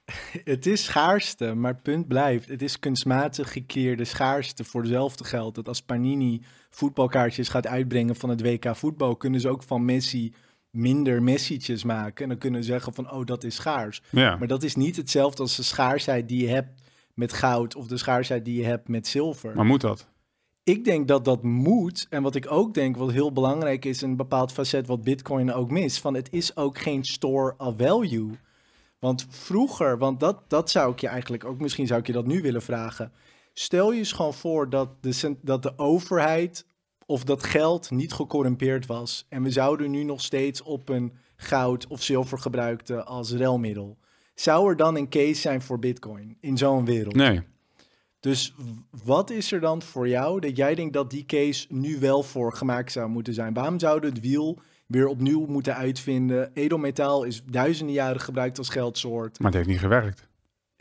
[0.45, 2.49] Het is schaarste, maar punt blijft.
[2.49, 5.55] Het is kunstmatig gecreëerde schaarste voor dezelfde geld.
[5.55, 10.35] Dat als Panini voetbalkaartjes gaat uitbrengen van het WK voetbal, kunnen ze ook van Messi
[10.73, 12.23] minder messages maken.
[12.23, 14.03] En dan kunnen ze zeggen van, oh, dat is schaars.
[14.11, 14.37] Ja.
[14.37, 16.81] Maar dat is niet hetzelfde als de schaarsheid die je hebt
[17.15, 19.55] met goud of de schaarsheid die je hebt met zilver.
[19.55, 20.11] Maar moet dat?
[20.65, 22.07] Ik denk dat dat moet.
[22.11, 25.71] En wat ik ook denk, wat heel belangrijk is, een bepaald facet wat Bitcoin ook
[25.71, 28.31] mist, van het is ook geen store of value.
[28.99, 32.27] Want vroeger, want dat, dat zou ik je eigenlijk ook, misschien zou ik je dat
[32.27, 33.13] nu willen vragen.
[33.53, 36.67] Stel je eens gewoon voor dat de, dat de overheid
[37.13, 39.27] of dat geld niet gecorrumpeerd was.
[39.29, 43.99] En we zouden nu nog steeds op een goud of zilver gebruikte als relmiddel.
[44.35, 47.15] Zou er dan een case zijn voor bitcoin in zo'n wereld?
[47.15, 47.41] Nee.
[48.21, 48.55] Dus
[49.05, 52.55] wat is er dan voor jou dat jij denkt dat die case nu wel voor
[52.55, 53.55] gemaakt zou moeten zijn?
[53.55, 56.51] Waarom zouden we het wiel weer opnieuw moeten uitvinden?
[56.55, 59.39] Edelmetaal is duizenden jaren gebruikt als geldsoort.
[59.39, 60.29] Maar het heeft niet gewerkt.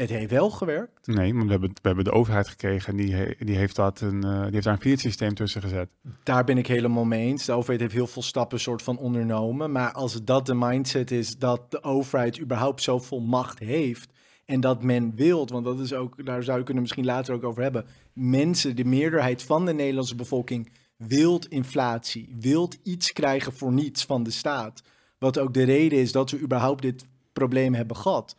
[0.02, 1.08] Het heeft wel gewerkt.
[1.08, 4.02] Nee, want we hebben, we hebben de overheid gekregen en die, he- die, heeft, dat
[4.02, 5.90] een, eh, die heeft daar een fiat systeem tussen gezet.
[6.24, 7.46] Daar ben ik helemaal mee eens.
[7.46, 9.72] De overheid heeft heel veel stappen soort van ondernomen.
[9.72, 14.12] Maar als dat de mindset is dat de overheid überhaupt zoveel macht heeft...
[14.46, 17.44] en dat men wilt, want dat is ook, daar zou je kunnen misschien later ook
[17.44, 17.86] over hebben...
[18.14, 24.24] mensen, de meerderheid van de Nederlandse bevolking wilt inflatie, wilt iets krijgen voor niets van
[24.24, 24.84] de staat.
[25.18, 28.36] Wat ook de reden is dat we überhaupt dit probleem hebben gehad.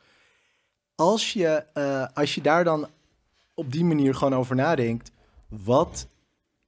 [0.94, 2.88] Als je, eh, als je daar dan
[3.55, 5.11] op die manier gewoon over nadenkt,
[5.48, 6.07] wat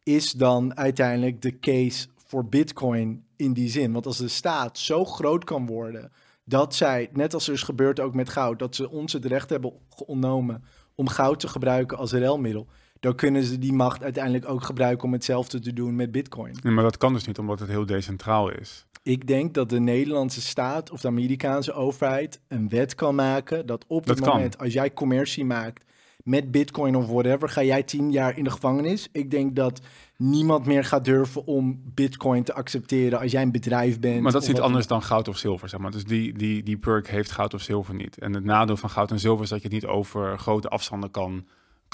[0.02, 3.92] is dan uiteindelijk de case voor Bitcoin in die zin?
[3.92, 6.12] Want als de staat zo groot kan worden
[6.44, 9.50] dat zij, net als er is gebeurd ook met goud, dat ze ons het recht
[9.50, 9.72] hebben
[10.06, 12.66] ontnomen om goud te gebruiken als relmiddel,
[13.04, 16.56] dan kunnen ze die macht uiteindelijk ook gebruiken om hetzelfde te doen met Bitcoin.
[16.62, 18.86] Nee, maar dat kan dus niet, omdat het heel decentraal is.
[19.02, 23.84] Ik denk dat de Nederlandse staat of de Amerikaanse overheid een wet kan maken dat
[23.88, 24.34] op Dat het kan.
[24.34, 25.84] moment als jij commercie maakt
[26.22, 29.08] met bitcoin of whatever, ga jij tien jaar in de gevangenis.
[29.12, 29.80] Ik denk dat
[30.16, 34.20] niemand meer gaat durven om bitcoin te accepteren als jij een bedrijf bent.
[34.20, 35.90] Maar dat is anders dan goud of zilver, zeg maar.
[35.90, 38.18] Dus die, die, die perk heeft goud of zilver niet.
[38.18, 41.10] En het nadeel van goud en zilver is dat je het niet over grote afstanden
[41.10, 41.44] kan,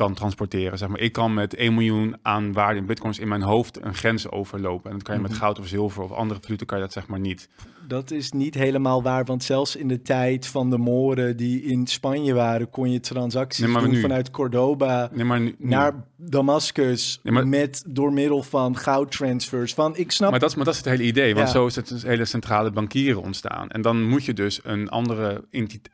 [0.00, 0.78] kan transporteren.
[0.78, 1.00] Zeg maar.
[1.00, 4.90] Ik kan met 1 miljoen aan waarde in bitcoins in mijn hoofd een grens overlopen.
[4.90, 5.40] En dat kan je met Mhm.
[5.40, 7.48] goud of zilver of andere valuta kan je dat zeg maar niet.
[7.88, 11.86] Dat is niet helemaal waar, want zelfs in de tijd van de Moren die in
[11.86, 16.04] Spanje waren, kon je transacties Nee, doen nu- vanuit Cordoba Nee, maar, nu- nu- naar
[16.16, 19.74] Damascus Nee, maar- met door middel van goudtransfers.
[19.74, 21.52] Van ik snap maar, dat is, maar dat is het hele idee, want Ja.
[21.52, 23.68] zo is het dus hele centrale bankieren ontstaan.
[23.70, 25.44] En dan moet je dus een andere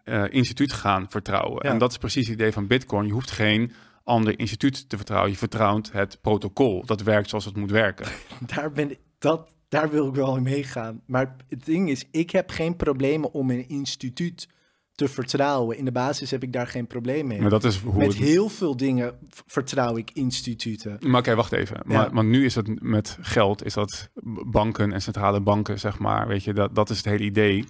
[0.05, 1.59] eh, instituut gaan vertrouwen.
[1.67, 1.71] Ja.
[1.73, 3.07] En dat is precies het idee van Bitcoin.
[3.07, 3.73] Je hoeft geen
[4.07, 5.31] ander instituut te vertrouwen.
[5.31, 6.87] Je vertrouwt het protocol.
[6.87, 8.07] Dat werkt zoals het moet werken.
[8.55, 11.03] daar ben ik, dat, daar wil ik wel in meegaan.
[11.07, 14.49] Maar het ding is, ik heb geen problemen om een instituut
[14.95, 15.79] te vertrouwen.
[15.79, 17.41] In de basis heb ik daar geen probleem mee.
[17.41, 18.17] Maar dat is hoe Met het...
[18.17, 19.15] heel veel dingen
[19.47, 20.99] vertrouw ik instituten.
[21.01, 21.77] Maar oké, wacht even.
[21.77, 21.83] Ja.
[21.97, 24.11] Maar, maar nu is het met geld, is dat
[24.47, 26.29] banken en centrale banken, zeg maar.
[26.29, 27.65] Weet je, dat, dat is het hele idee.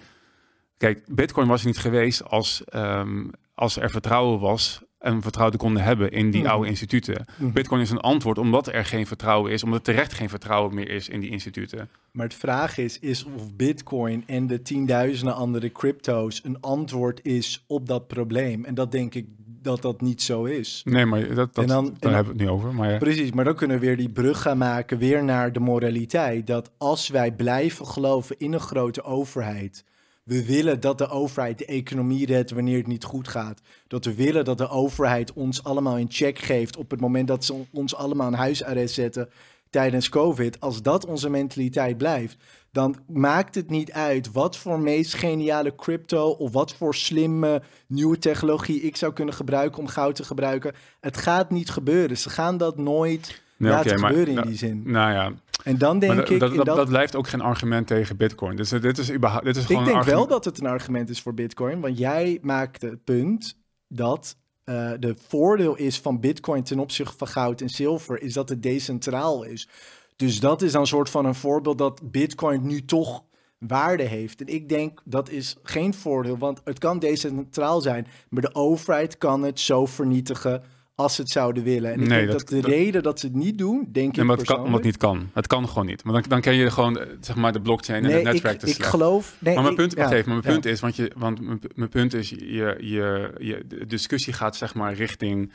[0.76, 5.82] Kijk, Bitcoin was niet geweest als, ehm, als er vertrouwen was en we vertrouwen konden
[5.82, 6.50] hebben in die Mhm.
[6.50, 7.24] oude instituten.
[7.38, 7.52] Mhm.
[7.52, 10.90] Bitcoin is een antwoord omdat er geen vertrouwen is, omdat er terecht geen vertrouwen meer
[10.90, 11.88] is in die instituten.
[12.12, 17.64] Maar het vraag is, is of Bitcoin en de tienduizenden andere crypto's een antwoord is
[17.66, 18.64] op dat probleem.
[18.64, 19.26] En dat denk ik
[19.62, 20.82] dat dat niet zo is.
[20.84, 22.74] Nee, maar dat, dat, En dan- daar en dan- hebben we het nu over.
[22.74, 22.98] Maar ja.
[22.98, 26.46] Precies, maar dan kunnen we weer die brug gaan maken weer naar de moraliteit.
[26.46, 29.84] Dat als wij blijven geloven in een grote overheid,
[30.26, 33.60] we willen dat de overheid de economie redt wanneer het niet goed gaat.
[33.86, 37.44] Dat we willen dat de overheid ons allemaal in check geeft op het moment dat
[37.44, 39.28] ze ons allemaal in huisarrest zetten
[39.70, 40.60] tijdens COVID.
[40.60, 42.36] Als dat onze mentaliteit blijft,
[42.72, 48.18] dan maakt het niet uit wat voor meest geniale crypto of wat voor slimme nieuwe
[48.18, 50.74] technologie ik zou kunnen gebruiken om goud te gebruiken.
[51.00, 52.18] Het gaat niet gebeuren.
[52.18, 54.82] Ze gaan dat nooit Nee, laten oké, maar- gebeuren in die zin.
[54.84, 55.32] Nou ja,
[55.64, 56.40] En dan denk ik...
[56.40, 58.56] dat, dat, dat- dat blijft ook geen argument tegen Bitcoin.
[58.56, 60.66] Dus eh, dit is, überhaupt, dit is ik gewoon denk een wel dat het een
[60.66, 61.80] argument is voor Bitcoin.
[61.80, 67.28] Want jij maakt het punt dat eh, de voordeel is van Bitcoin ten opzichte van
[67.28, 68.22] goud en zilver...
[68.22, 69.68] is dat het decentraal is.
[70.16, 73.24] Dus dat is dan een soort van een voorbeeld dat Bitcoin nu toch
[73.58, 74.40] waarde heeft.
[74.40, 79.18] En ik denk dat is geen voordeel, want het kan decentraal zijn, maar de overheid
[79.18, 80.62] kan het zo vernietigen
[80.96, 81.92] als ze het zouden willen.
[81.92, 83.94] En ik Nee, denk dat, dat- de dat- reden dat ze het niet doen, denk
[84.12, 85.30] Nee, ik maar het kan, omdat het niet kan.
[85.34, 86.04] Het kan gewoon niet.
[86.04, 88.54] Maar dan, dan ken je gewoon eh, zeg maar de blockchain en Nee, het netwerk
[88.54, 88.90] ik, te ik slecht.
[88.90, 89.36] geloof...
[89.38, 90.60] Nee, maar mijn ik- punt, ja, even, maar mijn ja.
[90.60, 94.56] punt is, want, je, want mijn, mijn punt is, je, je, je, de discussie gaat
[94.56, 95.52] zeg maar richting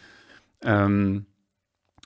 [0.60, 1.20] ehm,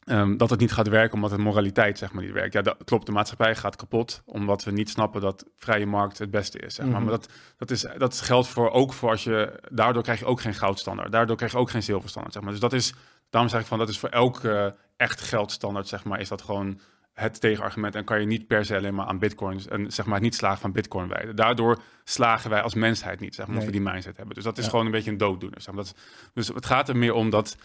[0.06, 2.54] ehm, dat het niet gaat werken omdat de moraliteit zeg maar niet werkt.
[2.54, 6.32] Ja, dat klopt, de maatschappij gaat kapot omdat we niet snappen dat vrije markt het
[6.32, 6.76] beste is.
[6.76, 6.96] Zeg maar.
[6.96, 7.04] Mhm.
[7.10, 10.42] maar dat, dat, is, dat geldt voor ook voor als je, daardoor krijg je ook
[10.42, 12.34] geen goudstandaard, daardoor krijg je ook geen zilverstandaard.
[12.34, 12.52] Zeg maar.
[12.52, 12.94] Dus dat is,
[13.36, 16.80] daarom zeg ik van, dat is voor elke echt geldstandaard, zeg maar, is dat gewoon
[17.14, 20.20] het tegenargument en kan je niet per se alleen maar aan bitcoins en zeg maar
[20.22, 21.36] niet slagen van bitcoin wijden.
[21.36, 23.66] Daardoor slagen wij als mensheid niet, zeg maar, Nee.
[23.66, 24.36] we die mindset hebben.
[24.36, 24.70] Dus dat is Ja.
[24.70, 25.62] gewoon een beetje een dooddoener.
[25.62, 25.84] Zeg maar.
[25.84, 27.58] dat, is- dus het gaat er meer om dat,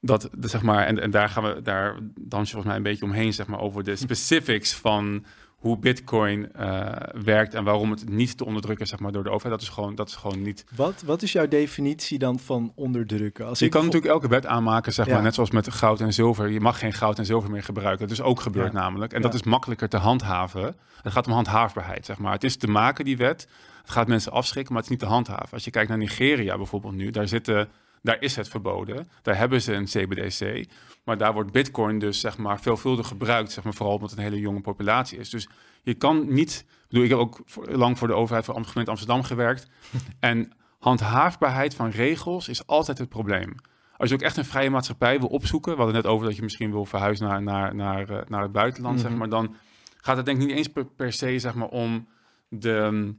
[0.00, 2.82] dat dat, zeg maar, en, en daar gaan we, daar dans je volgens mij een
[2.82, 5.24] beetje omheen, zeg maar, over de specifics van
[5.60, 6.92] hoe Bitcoin eh,
[7.24, 9.60] werkt en waarom het niet te onderdrukken is zeg maar, door de overheid.
[9.60, 10.64] Dat is gewoon, dat is gewoon niet.
[10.76, 13.46] Wat, wat is jouw definitie dan van onderdrukken?
[13.46, 16.48] Als je kan natuurlijk elke wet aanmaken, zeg maar, net zoals met goud en zilver.
[16.48, 18.08] Je mag geen goud en zilver meer gebruiken.
[18.08, 19.12] Dat is ook gebeurd namelijk.
[19.12, 20.76] En dat is makkelijker te handhaven.
[21.02, 22.32] Het gaat om handhaafbaarheid, zeg maar.
[22.32, 23.48] Het is te maken, die wet.
[23.80, 25.52] Het gaat mensen afschrikken, maar het is niet te handhaven.
[25.52, 27.68] Als je kijkt naar Nigeria bijvoorbeeld nu, daar zitten
[28.02, 29.08] daar is het verboden.
[29.22, 30.66] Daar hebben ze een CBDC.
[31.04, 34.24] Maar daar wordt Bitcoin dus zeg maar veelvuldig gebruikt, zeg maar, vooral omdat het een
[34.24, 35.30] hele jonge populatie is.
[35.30, 35.48] Dus
[35.82, 36.64] je kan niet.
[36.68, 39.66] Ik bedoel, ik heb ook lang voor de overheid van gemeente Amsterdam gewerkt.
[40.20, 43.54] en handhaafbaarheid van regels is altijd het probleem.
[43.96, 46.42] Als je ook echt een vrije maatschappij wil opzoeken, we hadden net over dat je
[46.42, 49.18] misschien wil verhuizen naar, naar, naar, eh, naar het buitenland, zeg mhm.
[49.18, 49.54] maar, dan
[49.96, 52.08] gaat het denk ik niet eens per, se zeg maar, om
[52.48, 53.14] de.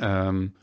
[0.00, 0.54] Um,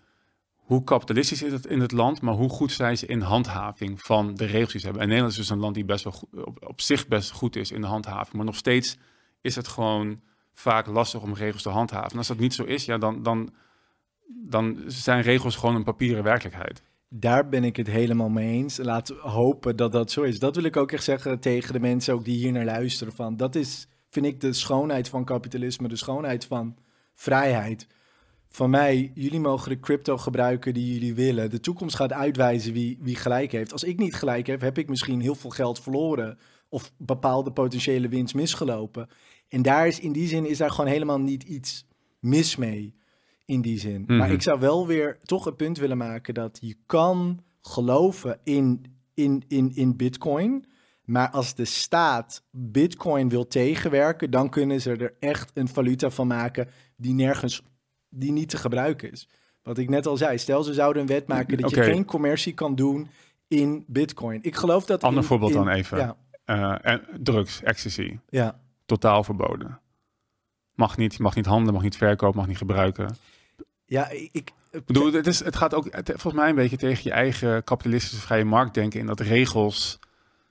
[0.72, 4.36] hoe kapitalistisch is het in het land, maar hoe goed zijn ze in handhaving van
[4.36, 5.04] de regels die ze hebben.
[5.04, 6.30] En Nederland is dus een land die best wel goed,
[6.68, 8.98] op, zich best goed is in de handhaving, maar nog steeds
[9.42, 10.22] is het gewoon
[10.54, 12.12] vaak lastig om regels te handhaven.
[12.12, 13.54] En als dat niet zo is, ja, dan, dan,
[14.28, 16.84] dan zijn regels gewoon een papieren werkelijkheid.
[17.10, 18.78] Daar ben ik het helemaal mee eens.
[18.78, 20.40] Laten we hopen dat dat zo is.
[20.40, 23.14] Dat wil ik ook echt zeggen tegen de mensen ook die hier naar luisteren.
[23.14, 26.78] Van, dat is, vind ik, de schoonheid van kapitalisme, de schoonheid van
[27.16, 27.88] vrijheid
[28.54, 31.50] van mij, jullie mogen de crypto gebruiken die jullie willen.
[31.50, 33.72] De toekomst gaat uitwijzen wie, wie gelijk heeft.
[33.72, 36.38] Als ik niet gelijk heb, heb ik misschien heel veel geld verloren.
[36.70, 39.10] Of bepaalde potentiële winst misgelopen.
[39.48, 41.86] En daar is in die zin is daar gewoon helemaal niet iets
[42.20, 42.96] mis mee.
[43.46, 44.04] In die zin.
[44.08, 44.32] Maar mhm.
[44.32, 49.44] ik zou wel weer toch een punt willen maken dat je kan geloven in, in,
[49.48, 50.66] in, in Bitcoin.
[51.04, 56.28] Maar als de staat Bitcoin wil tegenwerken, dan kunnen ze er echt een valuta van
[56.28, 57.64] maken die nergens
[58.12, 59.28] die niet te gebruiken is.
[59.64, 62.54] Wat ik net al zei, stel ze zouden een wet maken dat je geen commercie
[62.54, 63.10] kan doen
[63.48, 64.40] in Bitcoin.
[64.42, 65.04] Ik geloof dat.
[65.04, 65.98] Ander voorbeeld dan even.
[65.98, 66.16] Ja.
[66.46, 68.20] Uh, en drugs, ecstasy.
[68.30, 68.60] Ja.
[68.86, 69.80] Totaal verboden.
[70.76, 73.16] Mag niet, mag niet handelen, mag niet verkopen, mag niet gebruiken.
[73.86, 74.52] Ja, ik.
[74.72, 78.22] ik bedoel, het, is, het gaat ook volgens mij een beetje tegen je eigen kapitalistische
[78.26, 79.00] vrije markt denken.
[79.00, 80.00] In dat regels,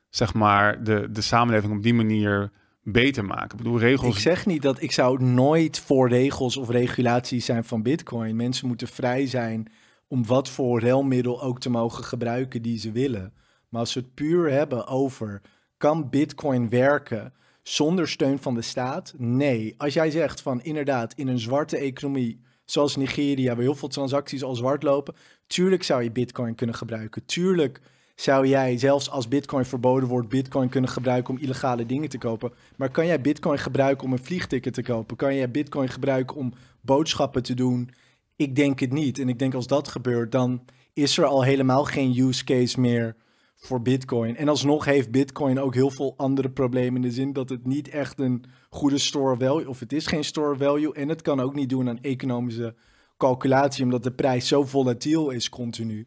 [0.09, 2.51] zeg maar, de, de samenleving op die manier
[2.93, 3.51] beter maken.
[3.51, 4.15] Ik bedoel, regels...
[4.15, 8.37] Ik zeg niet dat ik zou nooit voor regels of regulaties zijn van Bitcoin.
[8.37, 9.73] Mensen moeten vrij zijn
[10.09, 13.33] om wat voor relmiddel ook te mogen gebruiken die ze willen.
[13.69, 15.41] Maar als we het puur hebben over
[15.77, 17.33] kan Bitcoin werken
[17.63, 19.15] zonder steun van de staat?
[19.17, 19.75] Nee.
[19.77, 24.43] Als jij zegt van inderdaad in een zwarte economie zoals Nigeria, waar heel veel transacties
[24.43, 25.15] al zwart lopen,
[25.47, 27.25] tuurlijk zou je Bitcoin kunnen gebruiken.
[27.25, 27.81] Tuurlijk
[28.21, 32.53] zou jij zelfs als Bitcoin verboden wordt, Bitcoin kunnen gebruiken om illegale dingen te kopen.
[32.77, 35.17] Maar kan jij Bitcoin gebruiken om een vliegticket te kopen?
[35.17, 37.91] Kan jij Bitcoin gebruiken om boodschappen te doen?
[38.37, 39.19] Ik denk het niet.
[39.19, 43.17] En ik denk als dat gebeurt, dan is er al helemaal geen use case meer
[43.57, 44.37] voor Bitcoin.
[44.37, 47.89] En alsnog heeft Bitcoin ook heel veel andere problemen in de zin dat het niet
[47.89, 51.55] echt een goede store value, of het is geen store value en het kan ook
[51.55, 52.75] niet doen aan economische
[53.17, 56.07] calculatie, omdat de prijs zo volatiel is continu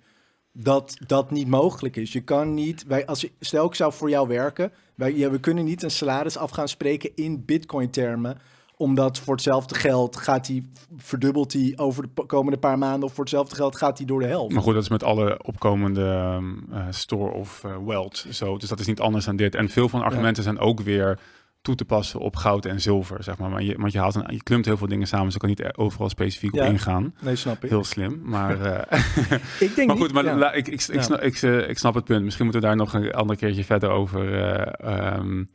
[0.54, 2.14] dat dat niet mogelijk is.
[2.14, 5.40] Je kan niet, wij, als je, stel ik zou voor jou werken, wij, ja, we
[5.40, 8.38] kunnen niet een salaris af gaan spreken in bitcoin-termen,
[8.78, 13.24] omdat voor hetzelfde geld gaat die, verdubbelt die over de komende paar maanden, of voor
[13.24, 14.54] hetzelfde geld gaat die door de helft.
[14.54, 16.40] Maar goed, dat is met alle opkomende
[16.72, 19.56] uh, store of uh, wealth zo, dus dat is niet anders dan dit.
[19.56, 21.20] En veel van de argumenten zijn ook weer
[21.64, 23.50] toe te passen op goud en zilver, zeg maar.
[23.50, 25.50] maar je, want je, haalt een, je klimt heel veel dingen samen, dus ik kan
[25.50, 27.16] niet overal specifiek op ingaan.
[27.22, 27.70] Nee, snap ik.
[27.70, 28.58] Heel slim, maar...
[28.62, 29.00] Uh,
[29.68, 32.04] ik denk maar goed, maar la, ik, ik, ik, snap, ik, uh, ik, snap het
[32.04, 32.24] punt.
[32.24, 34.34] Misschien moeten we daar nog een ander keertje verder over,
[34.84, 35.50] uh, um,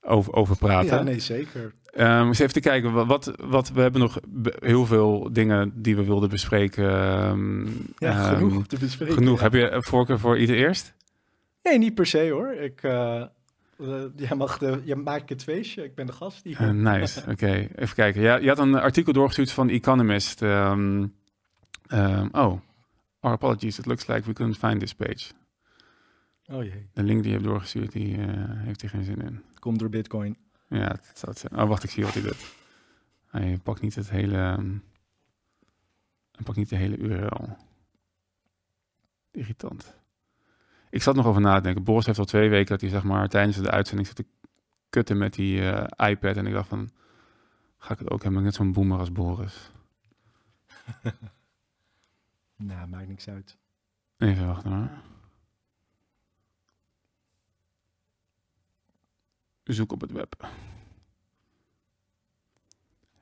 [0.00, 0.96] over, over praten.
[0.96, 1.74] Ja, nee, zeker.
[1.96, 4.20] Um, eens even te kijken, wat, wat, we hebben nog
[4.58, 6.84] heel veel dingen die we wilden bespreken.
[7.28, 9.14] Um, ja, genoeg te bespreken.
[9.14, 9.40] Genoeg.
[9.40, 10.94] Heb je voorkeur voor ieder eerst?
[11.62, 12.52] Nee, niet per se hoor.
[12.52, 13.22] Ik, uh,
[14.16, 16.46] jij, mag de, jij maakt het feestje, ik ben de gast.
[16.46, 17.68] Uh, nice, oké.
[17.74, 18.22] Even kijken.
[18.22, 20.40] Ja, je had een artikel doorgestuurd van Economist.
[20.40, 21.14] Um,
[21.88, 22.60] um, oh,
[23.20, 25.32] our apologies, it looks like we couldn't find this page.
[26.50, 26.88] Oh jee.
[26.92, 29.42] De link die je hebt doorgestuurd, die uh, heeft er geen zin in.
[29.58, 30.36] Komt door Bitcoin.
[30.68, 31.62] Ja, dat zou het zijn.
[31.62, 32.54] Oh, wacht, ik zie wat hij doet.
[33.26, 34.36] Hij pakt niet het hele...
[34.36, 34.82] Um,
[36.32, 37.56] hij pakt niet de hele URL.
[39.30, 39.96] Irritant.
[40.90, 41.84] Ik zat nog over na te denken.
[41.84, 44.26] Boris heeft al twee weken dat hij zeg maar tijdens de uitzending zit te
[44.90, 46.36] kutten met die uh, iPad.
[46.36, 46.90] En ik dacht van,
[47.78, 48.42] ga ik het ook hebben?
[48.42, 49.70] Net zo'n boomer als Boris.
[52.56, 53.56] nou, maakt niks uit.
[54.18, 54.88] Even wachten hoor.
[59.64, 60.48] Zoek op het web.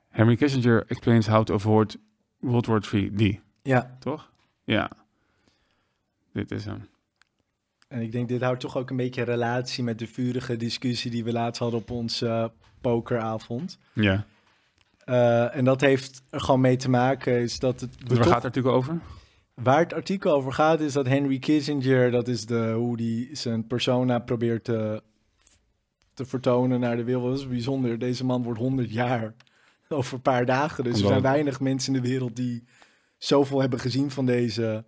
[0.07, 1.97] Henry Kissinger explains how to avoid
[2.37, 3.15] World War III.
[3.15, 3.41] Die.
[3.61, 3.97] Ja.
[3.99, 4.31] Toch?
[4.63, 4.91] Ja.
[6.31, 6.87] Dit is hem.
[7.87, 11.23] En ik denk, dit houdt toch ook een beetje relatie met de vurige discussie die
[11.23, 13.77] we laatst hadden op onze pokeravond.
[13.93, 14.25] Ja.
[15.05, 17.95] Uh, en dat heeft er gewoon mee te maken is dat het...
[18.07, 18.99] Waar gaat het artikel over?
[19.53, 23.67] Waar het artikel over gaat is dat Henry Kissinger, dat is de, hoe die zijn
[23.67, 25.03] persona probeert te,
[26.13, 27.29] te vertonen naar de wereld.
[27.29, 27.99] Dat is bijzonder.
[27.99, 29.33] Deze man wordt 100 jaar
[29.87, 30.83] over een paar dagen.
[30.83, 32.63] Dus er zijn weinig mensen in de wereld die
[33.17, 34.85] zoveel hebben gezien van deze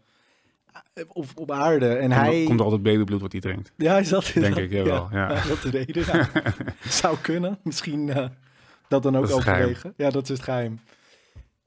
[1.08, 1.88] op, op aarde.
[1.88, 2.44] En komt, hij...
[2.44, 3.72] Komt altijd babybloed wat hij drinkt?
[3.78, 4.32] Ja, is dat...
[4.34, 5.08] Denk ik, jawel.
[5.12, 5.48] Ja, ja.
[5.48, 6.28] dat de reden.
[6.90, 7.60] Zou kunnen.
[7.64, 8.26] Misschien uh,
[8.88, 9.94] dat dan ook dat overwegen.
[9.98, 10.80] Ja, dat is het geheim.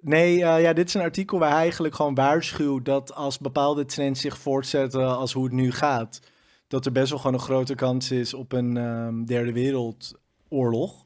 [0.01, 3.85] Nee, uh, ja, dit is een artikel waar hij eigenlijk gewoon waarschuwt dat als bepaalde
[3.85, 6.21] trends zich voortzetten als hoe het nu gaat,
[6.69, 11.05] dat er best wel gewoon een grote kans is op een um, derde wereldoorlog.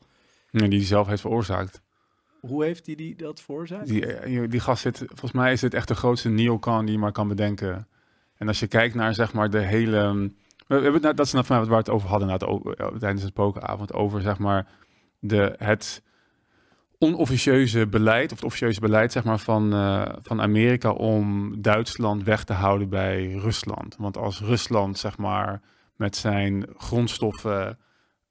[0.50, 1.82] Nee, die hij zelf heeft veroorzaakt.
[2.40, 3.86] Hoe heeft hij die dat veroorzaakt?
[3.86, 7.12] Die, die gast zit, volgens mij is dit echt de grootste neocon die je maar
[7.12, 7.88] kan bedenken.
[8.36, 10.30] En als je kijkt naar zeg maar de hele.
[10.66, 13.92] We hebben, dat is nou waar we het over hadden na het, tijdens het pokeravond.
[13.92, 14.66] Over zeg maar
[15.18, 16.02] de, het
[16.98, 22.44] onofficieuze beleid, of het officieuze beleid zeg maar, van, uh, van Amerika om Duitsland weg
[22.44, 23.96] te houden bij Rusland.
[23.98, 25.60] Want als Rusland zeg maar,
[25.96, 27.78] met zijn grondstoffen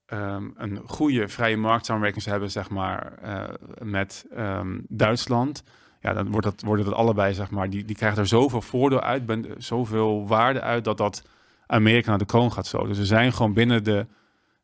[0.07, 3.43] um, een goede vrije marktsamenwerking zou hebben zeg maar, uh,
[3.81, 5.63] met um, Duitsland,
[6.05, 9.01] ja, dan wordt dat, worden dat allebei, zeg maar, die, die krijgen er zoveel voordeel
[9.01, 9.23] uit,
[9.57, 11.23] zoveel waarde uit, dat dat
[11.67, 12.85] Amerika naar de kroon gaat zo.
[12.87, 14.05] Dus er zijn gewoon binnen de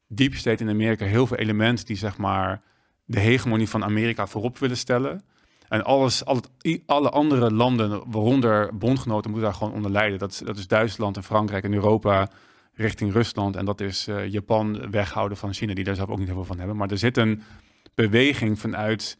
[0.07, 2.61] deep state in Amerika heel veel elementen die, zeg maar,
[3.05, 5.23] de hegemonie van Amerika voorop willen stellen.
[5.67, 6.25] En alles,
[6.85, 10.19] alle, andere landen, waaronder bondgenoten, moeten daar gewoon onder lijden.
[10.19, 12.29] Dat is, dat is Duitsland en Frankrijk en Europa
[12.73, 13.55] richting Rusland.
[13.55, 16.45] En dat is uh, Japan weghouden van China, die daar zelf ook niet heel veel
[16.45, 16.77] van hebben.
[16.77, 17.41] Maar er zit een
[17.95, 19.17] beweging vanuit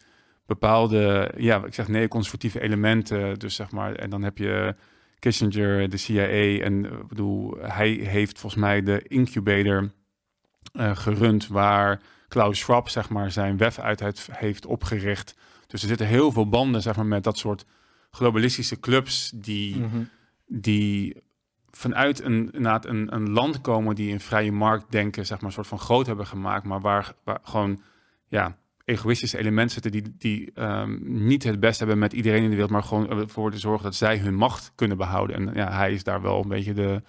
[0.54, 3.40] bepaalde, ja, ik zeg neoconservatieve elementen.
[3.40, 4.76] Dus zeg maar, en dan heb je
[5.20, 6.64] Kissinger, de CIA.
[6.64, 9.92] En ik bedoel, hij heeft volgens mij de incubator
[10.74, 15.36] uh, gerund waar Klaus Schwab zeg maar zijn web uit heeft opgericht.
[15.68, 17.66] Dus er zitten heel veel banden zeg maar met dat soort
[18.12, 20.10] globalistische clubs die, mm -hmm.
[20.48, 21.22] die
[21.72, 25.56] vanuit een, inderdaad een, een land komen die in vrije markt denken, zeg maar, een
[25.56, 27.82] soort van groot hebben gemaakt, maar waar, waar gewoon
[28.28, 32.56] ja, egoïstische elementen zitten die, die um, niet het best hebben met iedereen in de
[32.56, 35.36] wereld, maar gewoon ervoor te zorgen dat zij hun macht kunnen behouden.
[35.36, 37.02] En ja, hij is daar wel een beetje de,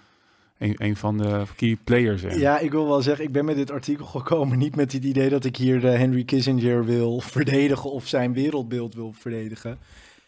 [0.57, 2.39] een, een van de key players in.
[2.39, 5.29] Ja, ik wil wel zeggen, ik ben met dit artikel gekomen niet met het idee
[5.29, 9.79] dat ik hier de Henry Kissinger wil verdedigen of zijn wereldbeeld wil verdedigen.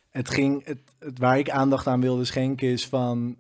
[0.10, 3.38] Het ging, het, het waar ik aandacht aan wilde schenken is van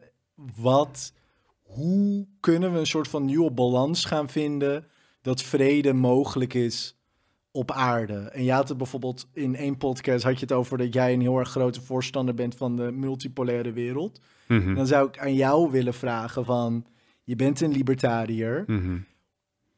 [0.55, 1.13] wat,
[1.61, 4.87] hoe kunnen we een soort van nieuwe balans gaan vinden
[5.21, 6.95] dat vrede mogelijk is
[7.55, 8.15] op aarde.
[8.15, 11.21] En je had het bijvoorbeeld in één podcast had je het over dat jij een
[11.21, 14.21] heel erg grote voorstander bent van de multipolaire wereld.
[14.47, 14.75] Mm -hmm.
[14.75, 16.85] Dan zou ik aan jou willen vragen van,
[17.23, 18.63] je bent een libertariër.
[18.67, 19.05] Mm -hmm.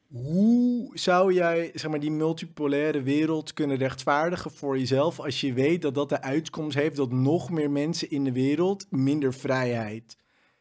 [0.08, 5.82] Hoe zou jij zeg maar, die multipolaire wereld kunnen rechtvaardigen voor jezelf als je weet
[5.82, 10.18] dat dat de uitkomst heeft dat nog meer mensen in de wereld minder vrijheid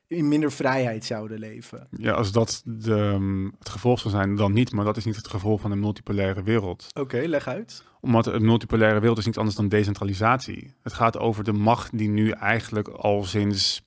[0.09, 1.89] in minder vrijheid zouden leven.
[1.91, 4.73] Ja, als dat de, um, het gevolg zou zijn, dan niet.
[4.73, 6.87] Maar dat is niet het gevolg van een multipolaire wereld.
[6.89, 7.85] Oké, okay, leg uit.
[8.01, 10.75] Omdat een multipolaire wereld is niet anders dan decentralisatie.
[10.83, 13.83] Het gaat over de macht die nu eigenlijk al sinds,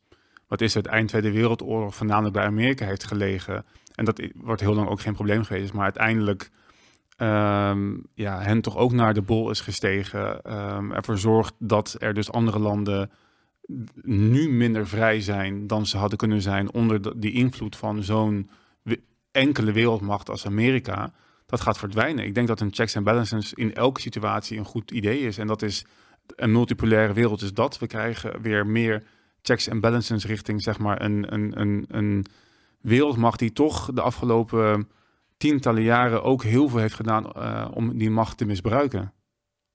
[0.48, 3.66] wat is het, eind Tweede Wereldoorlog voornamelijk bij Amerika heeft gelegen.
[3.96, 5.74] En dat wordt heel lang ook geen probleem geweest.
[5.74, 6.50] Maar uiteindelijk
[7.18, 10.54] um, ja, hen toch ook naar de bol is gestegen.
[10.76, 13.12] Um, ervoor zorgt dat er dus andere landen
[14.02, 18.50] nu minder vrij zijn dan ze hadden kunnen zijn onder die invloed van zo'n
[19.32, 21.14] enkele wereldmacht als Amerika,
[21.46, 22.26] dat gaat verdwijnen.
[22.26, 25.38] Ik denk dat een checks and balances in elke situatie een goed idee is.
[25.38, 25.86] En dat is
[26.36, 27.80] een multipolaire wereld is dat.
[27.80, 29.04] We krijgen weer meer
[29.42, 32.26] checks and balances richting zeg maar een, een, een, een
[32.82, 34.90] wereldmacht die toch de afgelopen
[35.38, 39.14] tientallen jaren ook heel veel heeft gedaan uh, om die macht te misbruiken.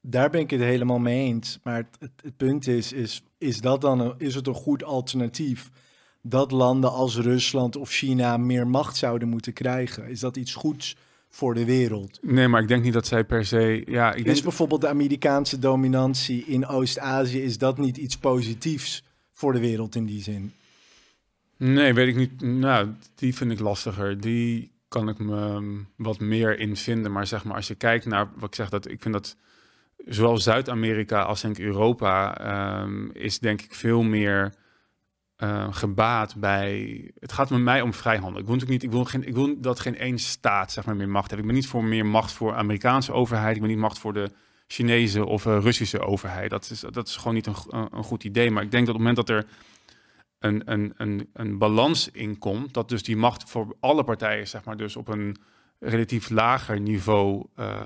[0.07, 1.59] Daar ben ik het helemaal mee eens.
[1.63, 4.85] Maar het, het, het punt is, is, is, dat dan een, is het een goed
[4.85, 5.71] alternatief
[6.23, 10.09] dat landen als Rusland of China meer macht zouden moeten krijgen?
[10.09, 10.97] Is dat iets goeds
[11.29, 12.19] voor de wereld?
[12.23, 13.83] Nee, maar ik denk niet dat zij per se.
[13.87, 14.43] Ja, ik is denk...
[14.43, 20.05] bijvoorbeeld de Amerikaanse dominantie in Oost-Azië, is dat niet iets positiefs voor de wereld in
[20.05, 20.53] die zin?
[21.57, 22.41] Nee, weet ik niet.
[22.41, 24.21] Nou, die vind ik lastiger.
[24.21, 25.63] Die kan ik me
[25.97, 27.13] wat meer in vinden.
[27.13, 29.37] Maar zeg maar, als je kijkt naar wat ik zeg, dat ik vind dat
[29.97, 34.55] zowel Zuid-Amerika als denk ik Europa um, is denk ik veel meer
[35.39, 37.11] uh, gebaat bij.
[37.19, 38.41] Het gaat met mij om vrijhandel.
[38.41, 38.93] Ik wil natuurlijk niet.
[38.93, 41.43] Ik wil, geen, ik wil dat geen één staat zeg maar meer macht heeft.
[41.43, 43.55] Ik ben niet voor meer macht voor Amerikaanse overheid.
[43.55, 44.31] Ik ben niet macht voor de
[44.67, 46.51] Chinese of uh, Russische overheid.
[46.51, 48.51] Dat is, dat is gewoon niet een, een, goed idee.
[48.51, 49.47] Maar ik denk dat op het moment dat er
[50.39, 54.65] een, een, een, een balans in komt, dat dus die macht voor alle partijen zeg
[54.65, 55.37] maar dus op een
[55.79, 57.81] relatief lager niveau uh,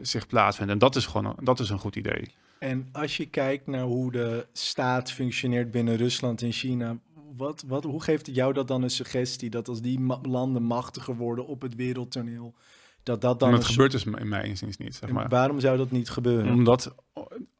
[0.00, 0.72] zich plaatsvindt.
[0.72, 2.30] En dat is gewoon dat is een goed idee.
[2.58, 6.98] En als je kijkt naar hoe de staat functioneert binnen Rusland en China,
[7.36, 11.16] wat, wat, hoe geeft het jou dat dan een suggestie dat als die landen machtiger
[11.16, 12.54] worden op het wereldtoneel,
[13.02, 13.50] dat dat dan.
[13.50, 14.94] Dat gebeurt dus in mijn inziens niet.
[14.94, 15.28] Zeg maar.
[15.28, 16.52] Waarom zou dat niet gebeuren?
[16.52, 16.94] Omdat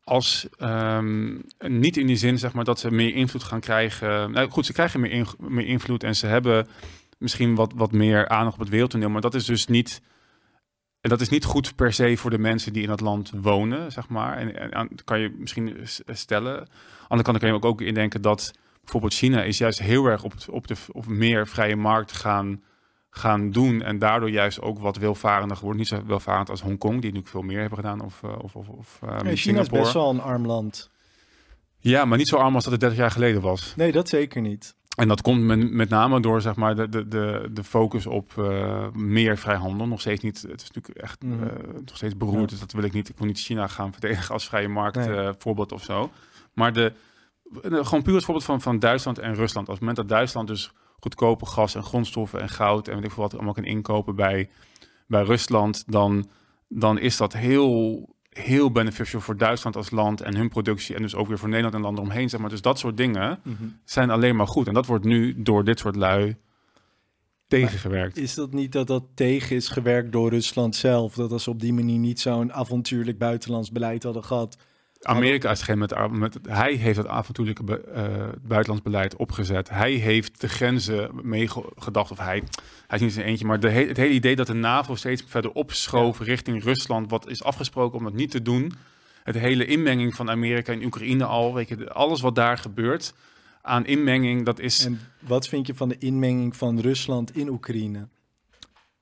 [0.05, 4.31] als um, niet in die zin zeg maar dat ze meer invloed gaan krijgen.
[4.31, 6.69] Nou goed, ze krijgen meer, in, meer invloed en ze hebben
[7.19, 10.03] misschien wat, wat meer aandacht op het wereldtoneel, maar dat is dus niet.
[11.01, 13.93] En dat is niet goed per se voor de mensen die in dat land wonen,
[13.93, 14.37] zeg maar.
[14.37, 16.59] En, en, kan je misschien stellen.
[16.59, 20.07] Aan de andere kant kan je ook, ook indenken dat bijvoorbeeld China is juist heel
[20.07, 22.63] erg op, op de op meer vrije markt gaan,
[23.11, 23.83] gaan doen.
[23.83, 25.81] En daardoor juist ook wat welvarender geworden.
[25.81, 28.01] Niet zo welvarend als Hongkong, die natuurlijk veel meer hebben gedaan.
[28.01, 30.91] Of, of, of, of uh, China is best wel een arm land.
[31.79, 33.73] Ja, maar niet zo arm als dat het 30 jaar geleden was.
[33.77, 34.77] Nee, dat zeker niet.
[34.99, 38.33] En dat komt met, met name door zeg maar, de, de, de, de focus op
[38.39, 39.87] uh, meer vrijhandel.
[39.87, 40.43] Nog steeds niet.
[40.43, 41.43] Het is natuurlijk echt mm.
[41.43, 41.49] uh,
[41.85, 42.41] nog steeds beroerd.
[42.41, 42.47] Ja.
[42.47, 43.09] Dus dat wil ik niet.
[43.09, 45.09] Ik wil niet China gaan verdedigen als vrije markt nee.
[45.09, 46.11] uh, voorbeeld of zo.
[46.53, 46.93] Maar de,
[47.63, 49.69] gewoon puur het voorbeeld van, van Duitsland en Rusland.
[49.69, 53.11] Als het moment dat Duitsland dus goedkope gas en grondstoffen en goud en weet ik
[53.11, 54.49] veel wat allemaal kan inkopen bij,
[55.07, 56.29] bij Rusland, dan,
[56.69, 58.09] dan is dat heel
[58.39, 60.95] heel beneficial voor Duitsland als land en hun productie.
[60.95, 62.29] En dus ook weer voor Nederland en landen omheen.
[62.29, 62.51] Zeg maar.
[62.51, 63.79] Dus dat soort dingen mm -hmm.
[63.85, 64.67] zijn alleen maar goed.
[64.67, 66.37] En dat wordt nu door dit soort lui
[67.49, 68.15] tegengewerkt.
[68.15, 71.15] Maar is dat niet dat dat tegen is gewerkt door Rusland zelf?
[71.15, 74.57] Dat als ze op die manier niet zo'n avontuurlijk buitenlands beleid hadden gehad,
[75.03, 78.03] Amerika is geen met, met hij heeft het avontuurlijke be, uh,
[78.43, 79.69] buitenlands beleid opgezet.
[79.69, 82.43] Hij heeft de grenzen meegedacht, of hij,
[82.87, 85.25] hij is niet zijn eentje, maar de he, het hele idee dat de NAVO steeds
[85.27, 88.73] verder opschoof richting Rusland, wat is afgesproken om dat niet te doen.
[89.23, 93.15] Het hele inmenging van Amerika in Oekraïne al, weet je, alles wat daar gebeurt
[93.63, 94.85] aan inmenging, dat is.
[94.85, 98.09] En wat vind je van de inmenging van Rusland in Oekraïne?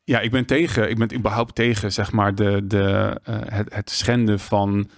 [0.05, 3.91] Ja, ik ben tegen, ik ben überhaupt tegen, zeg maar, de, de, uh, het, het
[3.91, 4.91] schenden van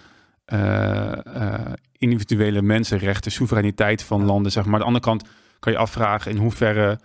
[0.53, 4.51] uh, uh, individuele mensenrechten, soevereiniteit van landen.
[4.51, 4.73] Zeg maar.
[4.73, 5.23] Aan de andere kant
[5.59, 6.99] kan je afvragen in hoeverre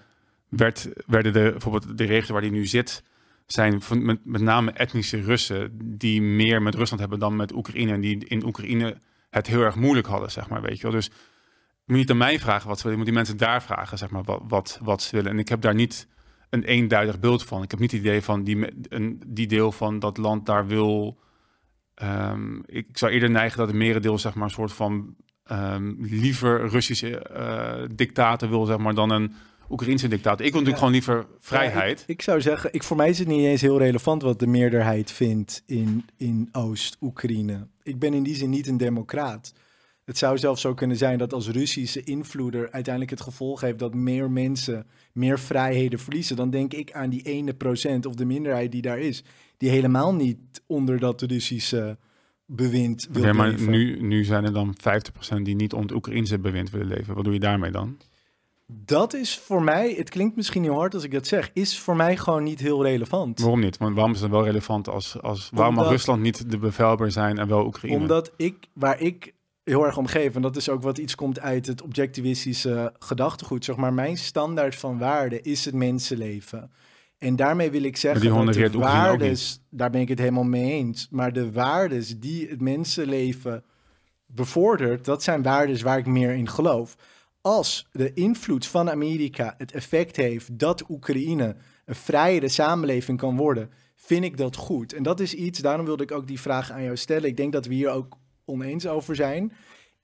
[0.48, 3.02] werd, werden de, bijvoorbeeld de regio waar die nu zit,
[3.46, 7.92] zijn van, met, met name etnische Russen die meer met Rusland hebben dan met Oekraïne.
[7.92, 8.96] En die in Oekraïne
[9.30, 10.92] het heel erg moeilijk hadden, zeg maar, weet je wel.
[10.92, 11.10] Dus
[11.86, 14.22] moet niet aan mij vragen wat ze willen, moet die mensen daar vragen, zeg maar,
[14.22, 15.30] wat, wat, wat ze willen.
[15.30, 16.08] En ik heb daar niet
[16.50, 17.62] een eenduidig beeld van.
[17.62, 21.18] Ik heb niet het idee van die, een, die deel van dat land daar wil
[22.02, 25.14] Um, ik zou eerder neigen dat het merendeel zeg maar een soort van
[25.52, 29.32] um, liever Russische uh, dictator wil zeg maar dan een
[29.70, 30.46] Oekraïnse dictator.
[30.46, 31.98] Ik wil natuurlijk gewoon liever vrijheid.
[31.98, 34.38] Ja, ik, ik, zou zeggen, ik, voor mij is het niet eens heel relevant wat
[34.38, 37.66] de meerderheid vindt in, in Oost-Oekraïne.
[37.82, 39.52] Ik ben in die zin niet een democraat.
[40.04, 43.94] Het zou zelfs zo kunnen zijn dat als Russische invloeder uiteindelijk het gevolg heeft dat
[43.94, 46.36] meer mensen meer vrijheden verliezen.
[46.36, 49.24] Dan denk ik aan die ene procent of de minderheid die daar is
[49.56, 51.98] die helemaal niet onder dat Russische
[52.46, 53.70] bewind wil okay, maar leven.
[53.70, 54.76] Nu, nu zijn er dan
[55.38, 57.14] 50% die niet onder Oekraïnse bewind willen leven.
[57.14, 57.98] Wat doe je daarmee dan?
[58.66, 61.96] Dat is voor mij, het klinkt misschien heel hard als ik dat zeg, is voor
[61.96, 63.40] mij gewoon niet heel relevant.
[63.40, 63.76] Waarom niet?
[63.76, 67.38] Want waarom is het wel relevant als, als waarom mag Rusland niet de bevelbaar zijn
[67.38, 67.98] en wel Oekraïne?
[67.98, 69.34] Omdat ik, waar ik
[69.64, 73.76] heel erg omgeven, en dat is ook wat iets komt uit het objectivistische gedachtegoed, zeg
[73.76, 76.70] maar, mijn standaard van waarde is het mensenleven.
[77.18, 81.08] En daarmee wil ik zeggen dat de waardes, daar ben ik het helemaal mee eens,
[81.10, 83.64] maar de waardes die het mensenleven
[84.26, 86.96] bevordert, dat zijn waardes waar ik meer in geloof.
[87.40, 93.70] Als de invloed van Amerika het effect heeft dat Oekraïne een vrijere samenleving kan worden,
[93.96, 94.92] vind ik dat goed.
[94.92, 97.28] En dat is iets, daarom wilde ik ook die vraag aan jou stellen.
[97.28, 99.52] Ik denk dat we hier ook oneens over zijn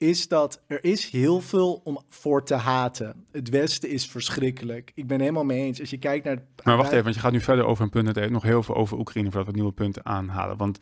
[0.00, 3.24] is dat er is heel veel om voor te haten.
[3.32, 4.92] Het Westen is verschrikkelijk.
[4.94, 5.80] Ik ben helemaal mee eens.
[5.80, 6.42] Als je kijkt naar...
[6.64, 8.16] Maar wacht even, want je gaat nu verder over een punt.
[8.16, 10.56] Het nog heel veel over Oekraïne voordat we nieuwe punten aanhalen.
[10.56, 10.78] Want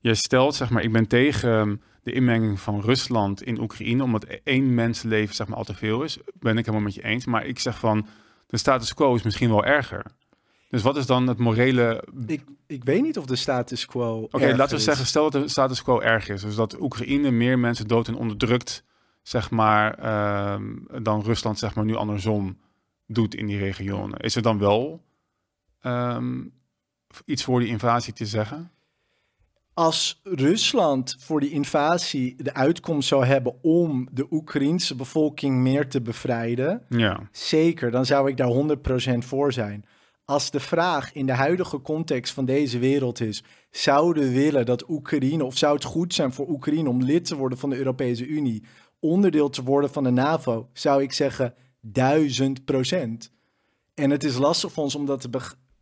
[0.00, 4.24] je stelt, zeg maar, ik ben tegen ehm, de inmenging van Rusland in Oekraïne, omdat
[4.24, 6.18] één mensenleven, zeg maar, al te veel is.
[6.38, 7.24] Ben ik helemaal met je eens.
[7.24, 8.06] Maar ik zeg van,
[8.46, 10.04] de status quo is misschien wel erger.
[10.72, 12.04] Dus wat is dan het morele...
[12.26, 15.48] Ik, ik weet niet of de status quo Oké, laten we zeggen, stel dat de
[15.48, 16.42] status quo erg is.
[16.42, 18.84] Dus dat Oekraïne meer mensen dood en onderdrukt,
[19.22, 20.60] zeg maar, uh,
[21.02, 22.58] dan Rusland, zeg maar, nu andersom
[23.06, 24.18] doet in die regionen.
[24.18, 25.02] Is er dan wel
[25.82, 26.52] um,
[27.24, 28.70] iets voor die invasie te zeggen?
[29.74, 36.00] Als Rusland voor die invasie de uitkomst zou hebben om de Oekraïense bevolking meer te
[36.00, 37.20] bevrijden, ja.
[37.30, 38.52] zeker, dan zou ik daar
[39.16, 39.84] 100% voor zijn
[40.32, 45.44] als de vraag in de huidige context van deze wereld is: zouden willen dat Oekraïne,
[45.44, 48.64] of zou het goed zijn voor Oekraïne om lid te worden van de Europese Unie,
[49.00, 53.32] onderdeel te worden van de NAVO, zou ik zeggen duizend procent.
[53.94, 55.30] En het is lastig voor ons om dat te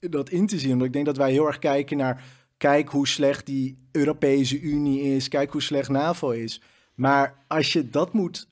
[0.01, 0.73] dat in te zien.
[0.73, 2.25] Omdat ik denk dat wij heel erg kijken naar...
[2.57, 6.63] kijk hoe slecht die Europese Unie is, kijk hoe slecht NAVO is.
[6.95, 8.49] Maar als je dat moet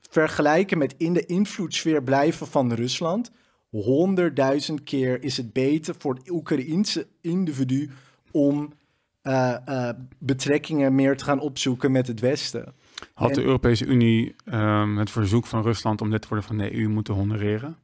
[0.00, 3.30] vergelijken met in de invloedssfeer blijven van Rusland...
[3.70, 7.90] honderdduizend keer is het beter voor het Oekraïense individu...
[8.30, 8.72] om
[9.22, 12.74] uh, uh, betrekkingen meer te gaan opzoeken met het Westen.
[13.14, 16.74] Had de Europese Unie um, het verzoek van Rusland om lid te worden van de
[16.74, 17.76] EU moeten honoreren?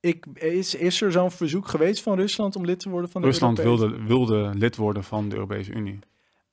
[0.00, 3.26] Ik, is, is er zo'n verzoek geweest van Rusland om lid te worden van de
[3.26, 5.98] Rusland Europese wilde, wilde lid worden van de Europese Unie.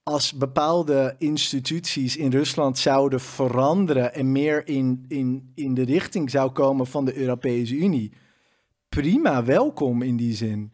[0.07, 6.51] Als bepaalde instituties in Rusland zouden veranderen en meer in, in, in de richting zou
[6.51, 8.11] komen van de Europese Unie,
[8.89, 10.71] prima, welkom in die zin.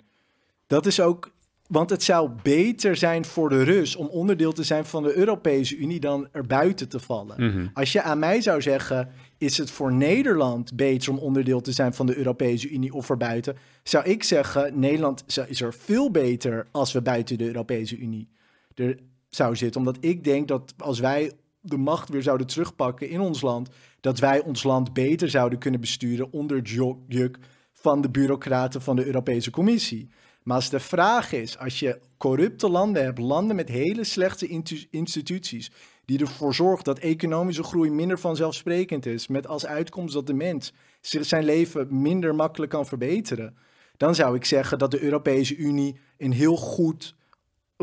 [0.68, 1.32] Dat is ook
[1.68, 5.78] want het zou beter zijn voor de Rus om onderdeel te zijn van de Europese
[5.78, 7.46] Unie dan er buiten te vallen.
[7.46, 7.68] Mhm.
[7.74, 11.94] Als je aan mij zou zeggen, is het voor Nederland beter om onderdeel te zijn
[11.94, 16.92] van de Europese Unie of erbuiten, zou ik zeggen, Nederland is er veel beter als
[16.92, 18.32] we buiten de Europese Unie
[18.76, 18.98] er
[19.36, 19.80] zou zitten.
[19.80, 21.32] Omdat ik denk dat als wij
[21.62, 23.70] de macht weer zouden terugpakken in ons land,
[24.02, 26.70] dat wij ons land beter zouden kunnen besturen onder het
[27.08, 27.38] juk
[27.72, 30.10] van de bureaucraten van de Europese Commissie.
[30.44, 34.48] Maar als de vraag is, als je corrupte landen hebt, landen met hele slechte
[34.90, 35.72] instituties,
[36.06, 40.74] die ervoor zorgen dat economische groei minder vanzelfsprekend is, met als uitkomst dat de mens
[41.02, 43.58] zijn leven minder makkelijk kan verbeteren,
[43.98, 47.16] dan zou ik zeggen dat de Europese Unie een heel goed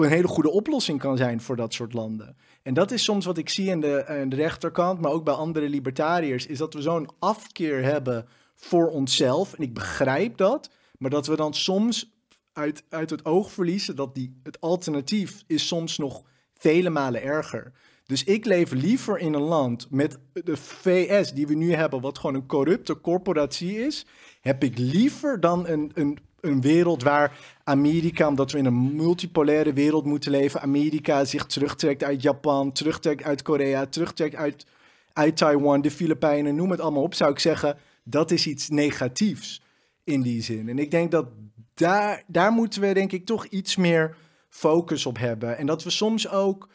[0.04, 2.36] een hele goede oplossing kan zijn voor dat soort landen.
[2.62, 5.34] En dat is soms wat ik zie aan de, aan de rechterkant, maar ook bij
[5.34, 9.54] andere libertariërs, is dat we zo'n afkeer hebben voor onszelf.
[9.54, 12.12] En ik begrijp dat, maar dat we dan soms
[12.52, 16.22] uit, uit het oog verliezen dat die, het alternatief is soms nog
[16.54, 17.72] vele malen erger.
[18.10, 22.18] Dus ik leef liever in een land met de VS die we nu hebben, wat
[22.18, 24.06] gewoon een corrupte corporatie is,
[24.40, 29.72] heb ik liever dan een, een, een wereld waar Amerika, omdat we in een multipolaire
[29.72, 34.66] wereld moeten leven, Amerika zich terugtrekt uit Japan, terugtrekt uit Korea, terugtrekt uit,
[35.12, 39.62] uit Taiwan, de Filipijnen, noem het allemaal op, zou ik zeggen, dat is iets negatiefs
[40.04, 40.68] in die zin.
[40.68, 41.26] En ik denk dat
[41.74, 44.16] daar, daar moeten we denk ik toch iets meer
[44.48, 45.58] focus op hebben.
[45.58, 46.68] En dat we soms ook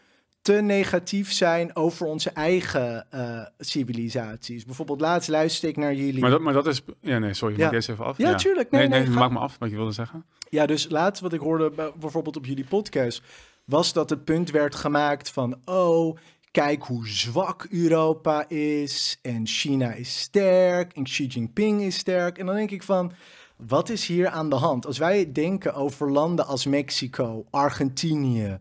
[0.45, 4.65] te negatief zijn over onze eigen uh, civilisaties.
[4.65, 6.21] Bijvoorbeeld, laatst luister ik naar jullie.
[6.21, 6.81] Maar dat, maar dat is.
[7.01, 7.63] Ja, nee, sorry, ja.
[7.63, 8.17] maak eens even af.
[8.17, 8.71] Ja, tuurlijk.
[8.71, 10.25] Nee, nee, nee, nee maak me af wat je wilde zeggen.
[10.49, 13.21] Ja, dus laatst wat ik hoorde bijvoorbeeld op jullie podcast,
[13.63, 16.17] was dat het punt werd gemaakt van, oh,
[16.51, 22.37] kijk hoe zwak Europa is en China is sterk en Xi Jinping is sterk.
[22.37, 23.11] En dan denk ik van,
[23.55, 24.85] wat is hier aan de hand?
[24.85, 28.59] Als wij denken over landen als Mexico, Argentinië,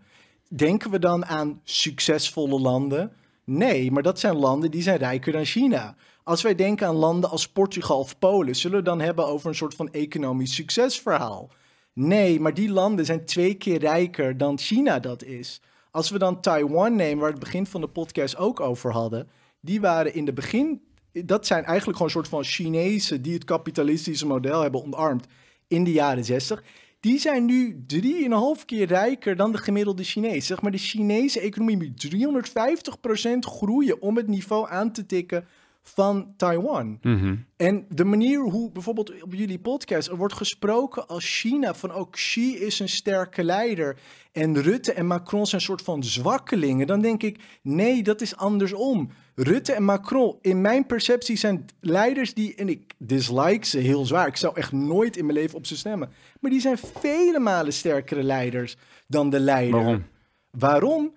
[0.56, 3.12] denken we dan aan succesvolle landen?
[3.44, 5.96] Nee, maar dat zijn landen die zijn rijker dan China.
[6.24, 9.54] Als wij denken aan landen als Portugal of Polen, zullen we dan hebben over een
[9.54, 11.50] soort van economisch succesverhaal?
[11.92, 15.60] Nee, maar die landen zijn twee keer rijker dan China dat is.
[15.90, 19.28] Als we dan Taiwan nemen, waar het begin van de podcast ook over hadden,
[19.60, 20.82] die waren in de begin
[21.22, 25.26] dat zijn eigenlijk gewoon een soort van Chinezen die het kapitalistische model hebben omarmd
[25.68, 26.62] in de jaren 60.
[27.04, 30.46] Die zijn nu drieënhalf keer rijker dan de gemiddelde Chinees.
[30.46, 35.46] Zeg maar, de Chinese economie moet 350% groeien om het niveau aan te tikken
[35.82, 36.98] van Taiwan.
[37.02, 37.36] Mhm.
[37.56, 42.10] En de manier hoe bijvoorbeeld op jullie podcast er wordt gesproken als China van ook
[42.10, 43.98] Xi is een sterke leider
[44.32, 48.36] en Rutte en Macron zijn een soort van zwakkelingen, dan denk ik nee, dat is
[48.36, 49.10] andersom.
[49.34, 54.26] Rutte en Macron, in mijn perceptie, zijn leiders die, en ik dislike ze heel zwaar,
[54.26, 56.10] ik zou echt nooit in mijn leven op ze stemmen,
[56.40, 58.76] maar die zijn vele malen sterkere leiders
[59.06, 59.80] dan de leider.
[59.80, 60.04] Waarom?
[60.50, 61.12] Waarom?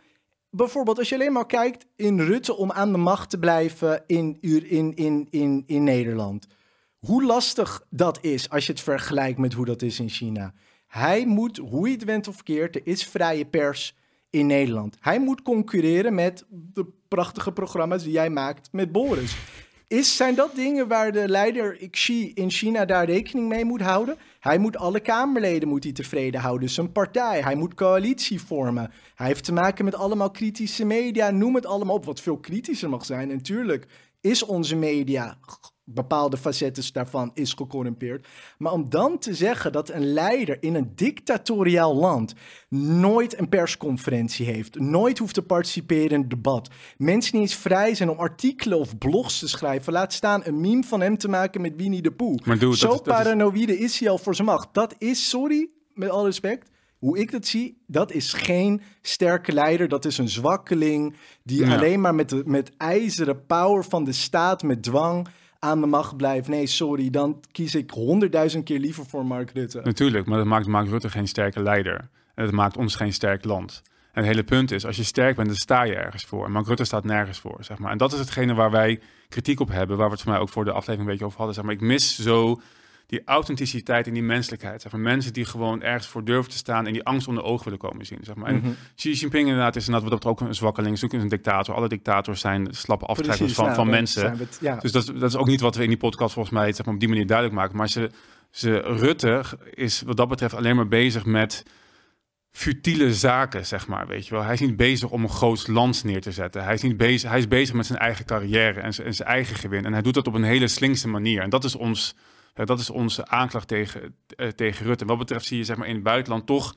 [0.58, 4.38] bijvoorbeeld als je alleen maar kijkt in Rutte om aan de macht te blijven in,
[4.42, 6.48] in, in, in, in Nederland.
[7.00, 10.54] Hoe lastig dat is als je het vergelijkt met hoe dat is in China.
[10.88, 13.96] Hij moet, hoe je het went of verkeerd, er is vrije pers
[14.30, 14.98] in Nederland.
[15.00, 19.38] Hij moet concurreren met de prachtige programma's die jij maakt met Boris.
[19.88, 24.18] Is, zijn dat dingen waar de leider Xi in China daar rekening mee moet houden?
[24.40, 27.42] Hij moet alle Kamerleden moet hij tevreden houden, zijn partij.
[27.42, 28.92] Hij moet coalitie vormen.
[29.16, 31.30] Hij heeft te maken met allemaal kritische media.
[31.30, 33.30] Noem het allemaal op, wat veel kritischer mag zijn.
[33.30, 33.88] En natuurlijk
[34.22, 35.38] is onze media
[35.90, 38.28] bepaalde facetten daarvan is gecorrumpeerd.
[38.58, 42.34] Maar om dan te zeggen dat een leider in een dictatoriaal land
[42.70, 47.96] nooit een persconferentie heeft, nooit hoeft te participeren in een debat, mensen niet eens vrij
[47.96, 51.62] zijn om artikelen of blogs te schrijven, laat staan een meme van hem te maken
[51.62, 52.46] met Winnie de Pooh.
[52.46, 54.68] Maar dude, Zo dat is- dat is- paranoïde is hij al voor zijn macht.
[54.72, 56.70] Dat is, sorry, met alle respect,
[57.00, 59.88] hoe ik dat zie, dat is geen sterke leider.
[59.88, 61.76] Dat is een zwakkeling die Ja.
[61.76, 65.28] alleen maar met, de, met ijzeren power van de staat, met dwang,
[65.60, 66.48] aan de macht blijft.
[66.48, 69.82] Nee, sorry, dan kies ik honderdduizend keer liever voor Mark Rutte.
[69.84, 72.10] Natuurlijk, maar dat maakt Mark Rutte geen sterke leider.
[72.36, 73.82] En dat maakt ons geen sterk land.
[74.12, 76.46] En het hele punt is, als je sterk bent, dan sta je ergens voor.
[76.46, 77.92] En Mark Rutte staat nergens voor, zeg maar.
[77.92, 79.00] En dat is hetgene waar wij
[79.30, 81.38] kritiek op hebben, waar we het voor mij ook voor de aflevering een beetje over
[81.38, 81.56] hadden.
[81.56, 82.62] Zeg maar, ik mis zo
[83.08, 84.82] die authenticiteit en die menselijkheid.
[84.82, 87.64] Zeg maar, mensen die gewoon ergens voor durven te staan en die angst onder ogen
[87.64, 88.18] willen komen zien.
[88.22, 88.48] Zeg maar.
[88.50, 88.70] En Mhm.
[88.96, 91.76] Xi Jinping inderdaad is inderdaad wat dat ook een zwakkeling, is ook een dictator.
[91.76, 94.38] Alle dictators zijn slappe aftrekkers van, van mensen.
[94.38, 94.76] het- ja.
[94.76, 96.86] Dus dat, is- dat is ook niet wat we in die podcast volgens mij zeg
[96.86, 97.78] maar, op die manier duidelijk maken.
[97.78, 98.10] Maar ze,
[98.52, 99.42] ze, Rutte
[99.74, 101.64] is wat dat betreft alleen maar bezig met
[102.52, 104.44] futiele zaken, zeg maar, weet je wel.
[104.44, 106.64] Hij is niet bezig om een groot land neer te zetten.
[106.64, 109.30] Hij is, niet bezig, hij is bezig met zijn eigen carrière en zijn, en zijn
[109.30, 109.86] eigen gewin.
[109.86, 111.42] En hij doet dat op een hele slinkse manier.
[111.42, 112.16] En dat is, ons,
[112.66, 115.04] dat is onze aanklacht tegen, eh, tegen Rutte.
[115.04, 116.76] En wat betreft zie je zeg maar, in het buitenland toch...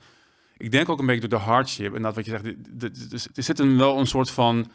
[0.57, 3.37] Ik denk ook een beetje door de hardship en dat wat je zegt.
[3.37, 4.71] Er zit een, wel een soort van...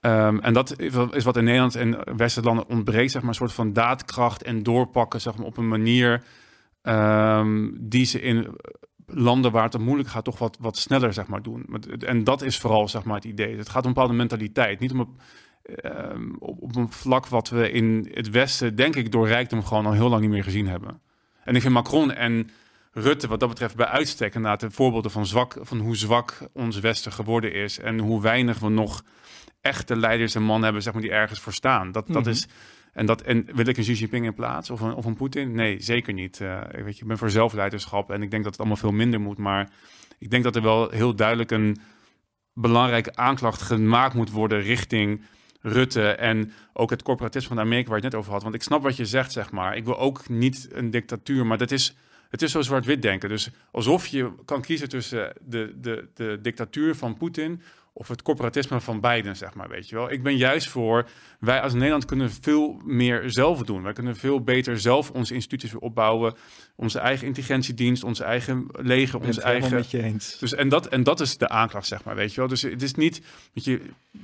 [0.00, 0.80] ehm, en dat
[1.10, 5.20] is wat in Nederland en Westerlanden ontbreekt, zeg maar, een soort van daadkracht en doorpakken,
[5.20, 6.22] zeg maar, op een manier
[6.82, 8.56] ehm, die ze in
[9.06, 11.66] landen waar het om moeilijk gaat, toch wat, wat sneller, zeg maar, doen.
[11.98, 13.56] En dat is vooral, zeg maar, het idee.
[13.56, 15.16] Het gaat om bepaalde mentaliteit, niet om
[15.74, 19.86] ehm, op, op een vlak wat we in het Westen, denk ik, door rijkdom gewoon
[19.86, 21.00] al heel lang niet meer gezien hebben.
[21.44, 22.50] En ik vind Macron en
[22.92, 26.78] Rutte, wat dat betreft, bij uitstek inderdaad de voorbeelden van, zwak, van hoe zwak ons
[26.80, 29.04] Westen geworden is en hoe weinig we nog
[29.60, 31.92] echte leiders en mannen hebben, zeg maar, die ergens voor staan.
[31.92, 32.30] Dat, dat Mhm.
[32.30, 32.46] is
[32.92, 35.54] en, dat, en wil ik een Xi Jinping in plaats of een, of een Poetin?
[35.54, 36.40] Nee, zeker niet.
[36.40, 39.20] Eh, weet je, ik ben voor zelfleiderschap en ik denk dat het allemaal veel minder
[39.20, 39.38] moet.
[39.38, 39.70] Maar
[40.18, 41.76] ik denk dat er wel heel duidelijk een
[42.52, 45.22] belangrijke aanklacht gemaakt moet worden richting
[45.60, 48.42] Rutte en ook het corporatisme van Amerika waar je het net over had.
[48.42, 49.76] Want ik snap wat je zegt, zeg maar.
[49.76, 51.96] Ik wil ook niet een dictatuur, maar dat is,
[52.30, 53.28] het is zo zwart-wit denken.
[53.28, 57.62] Dus alsof je kan kiezen tussen de, de, de dictatuur van Poetin
[57.98, 60.10] of het corporatisme van Biden, zeg maar, weet je wel.
[60.10, 61.08] Ik ben juist voor,
[61.40, 63.82] wij als Nederland kunnen veel meer zelf doen.
[63.82, 66.34] Wij kunnen veel beter zelf onze instituties opbouwen.
[66.76, 69.74] Onze eigen intelligentiedienst, onze eigen leger, onze eigen...
[69.74, 70.38] met je eens.
[70.38, 72.48] Dus en, dat, en dat is de aanklacht, zeg maar, weet je wel.
[72.48, 73.22] Dus het is niet,
[73.52, 73.80] weet je,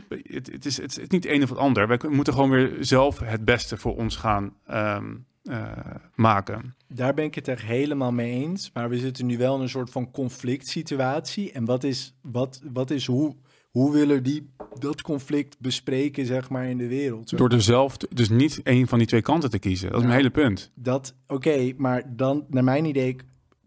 [0.09, 1.89] het, het, is, het is niet een of het ander.
[1.89, 5.73] Wij moeten gewoon weer zelf het beste voor ons gaan ehm, eh,
[6.15, 6.75] maken.
[6.89, 8.71] Daar ben ik het echt helemaal mee eens.
[8.73, 11.53] Maar we zitten nu wel in een soort van conflict situatie.
[11.53, 13.37] En wat is, wat, wat is hoe,
[13.75, 17.37] hoe willen die dat conflict bespreken, zeg maar, in de wereld?
[17.37, 19.87] Door zelf, te- dus niet één van die twee kanten te kiezen.
[19.89, 20.09] Dat is Ja.
[20.09, 20.71] mijn hele punt.
[20.75, 23.17] Dat, oké, maar dan, naar mijn idee,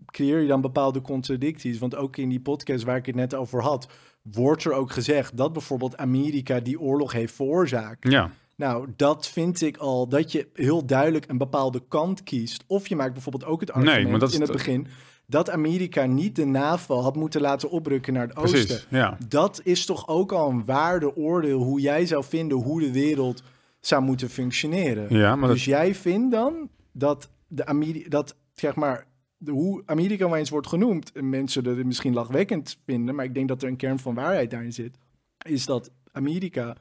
[0.05, 1.77] creëer je dan bepaalde contradicties.
[1.79, 3.87] Want ook in die podcast waar ik het net over had,
[4.21, 8.11] wordt er ook gezegd dat bijvoorbeeld Amerika die oorlog heeft veroorzaakt.
[8.11, 12.63] Ja, Nou, dat vind ik al, dat je heel duidelijk een bepaalde kant kiest.
[12.67, 14.87] Of je maakt bijvoorbeeld ook het Nee, argument maar dat is in het begin...
[15.29, 18.79] dat Amerika niet de NAVO had moeten laten oprukken naar het oosten.
[18.89, 19.17] Ja.
[19.27, 23.43] Dat is toch ook al een waardeoordeel hoe jij zou vinden hoe de wereld
[23.79, 25.15] zou moeten functioneren.
[25.15, 29.07] ja, maar dat, dus jij vindt dan dat, de Ameri dat zeg maar,
[29.37, 33.25] de, hoe Amerika wel eens wordt genoemd, en mensen dat het misschien lachwekkend vinden, maar
[33.25, 34.97] ik denk dat er een kern van waarheid daarin zit,
[35.45, 36.75] is dat Amerika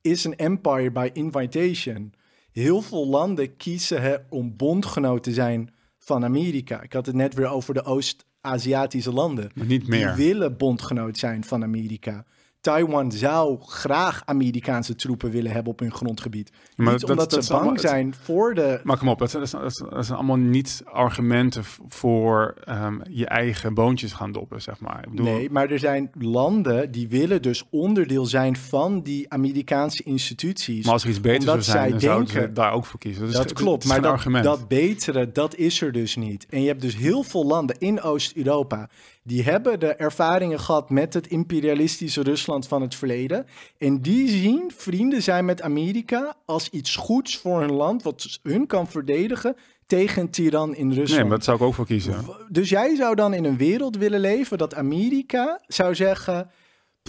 [0.00, 2.12] is een empire by invitation.
[2.52, 6.82] Heel veel landen kiezen hè, om bondgenoot te zijn van Amerika.
[6.82, 9.50] Ik had het net weer over de Oost-Aziatische landen.
[9.54, 10.14] maar niet meer.
[10.14, 12.24] Die willen bondgenoot zijn van Amerika.
[12.60, 16.50] Taiwan zou graag Amerikaanse troepen willen hebben op hun grondgebied.
[16.76, 18.80] Maar niet dat- omdat dat ze bang allemaal- zijn voor de...
[18.84, 22.54] Maar kom op, dat, zijn- dat, zijn- dat, zijn- dat zijn allemaal niet argumenten voor
[22.64, 25.04] ehm, je eigen boontjes gaan doppen, zeg maar.
[25.04, 30.02] Ik bedoel, Nee, maar er zijn landen die willen dus onderdeel zijn van die Amerikaanse
[30.02, 30.84] instituties.
[30.84, 32.98] maar als er iets beter zou zijn, zij dan zouden ze denken- daar ook voor
[32.98, 33.32] kiezen.
[33.32, 34.44] Dat, klopt, is maar dat, argument.
[34.44, 36.46] dat betere, dat is er dus niet.
[36.50, 38.88] En je hebt dus heel veel landen in Oost-Europa...
[39.28, 43.46] die hebben de ervaringen gehad met het imperialistische Rusland van het verleden.
[43.78, 48.02] En die zien vrienden zijn met Amerika als iets goeds voor hun land...
[48.02, 49.56] wat hun kan verdedigen
[49.86, 51.10] tegen een tiran in Rusland.
[51.10, 52.24] nee, maar dat zou ik ook voor kiezen.
[52.48, 56.50] Dus jij zou dan in een wereld willen leven dat Amerika zou zeggen...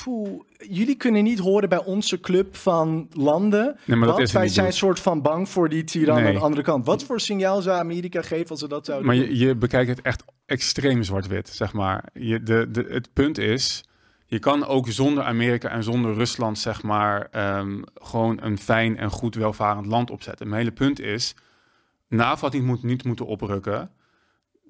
[0.04, 3.78] Poeh, jullie kunnen niet horen bij onze club van landen.
[3.86, 4.78] Nee, maar dat want is wij zijn dude.
[4.78, 6.26] soort van bang voor die tiran Nee.
[6.28, 6.86] aan de andere kant.
[6.86, 9.26] Wat voor signaal zou Amerika geven als ze dat zouden Maar doen?
[9.26, 12.04] je, je bekijkt het echt extreem zwart-wit, zeg maar.
[12.14, 13.84] Je, de, de, het punt is,
[14.26, 19.10] je kan ook zonder Amerika en zonder Rusland, zeg maar, ehm, gewoon een fijn en
[19.10, 20.48] goed welvarend land opzetten.
[20.48, 21.36] Mijn hele punt is,
[22.08, 23.92] NAVO had niet, moet, niet moeten oprukken.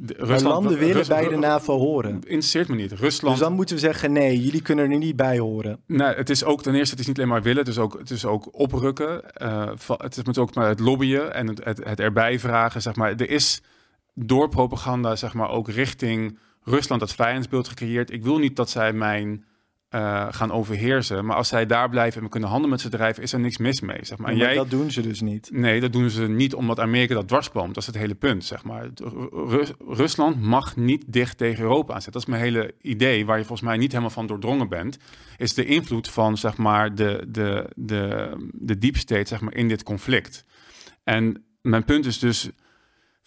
[0.01, 2.11] De, Maar landen willen bij de NAVO horen.
[2.11, 2.91] Interesseert me niet.
[2.91, 5.79] Rusland Dus dan moeten we zeggen, nee, jullie kunnen er niet bij horen.
[5.85, 7.99] Nee, het is ook ten eerste, het is niet alleen maar willen, het is ook,
[7.99, 9.33] het is ook oprukken.
[9.33, 12.81] eh, het is ook maar het lobbyen en het, het, het erbij vragen.
[12.81, 13.11] Zeg maar.
[13.15, 13.61] Er is
[14.13, 18.11] door propaganda zeg maar, ook richting Rusland dat vijandsbeeld gecreëerd.
[18.11, 19.43] Ik wil niet dat zij mijn
[19.89, 21.25] eh, gaan overheersen.
[21.25, 23.57] Maar als zij daar blijven en we kunnen handelen met ze drijven, is er niks
[23.57, 23.97] mis mee.
[24.01, 24.29] Zeg maar.
[24.31, 25.49] En maar jij, dat doen ze dus niet.
[25.51, 27.73] Nee, dat doen ze niet omdat Amerika dat dwarsboomt.
[27.73, 28.89] Dat is het hele punt, zeg maar.
[29.31, 32.11] Ru- Rusland mag niet dicht tegen Europa aanzetten.
[32.11, 34.97] Dat is mijn hele idee, waar je volgens mij niet helemaal van doordrongen bent.
[35.37, 39.67] Is de invloed van, zeg maar, de, de, de, de deep state, zeg maar, in
[39.67, 40.45] dit conflict.
[41.03, 42.49] En mijn punt is dus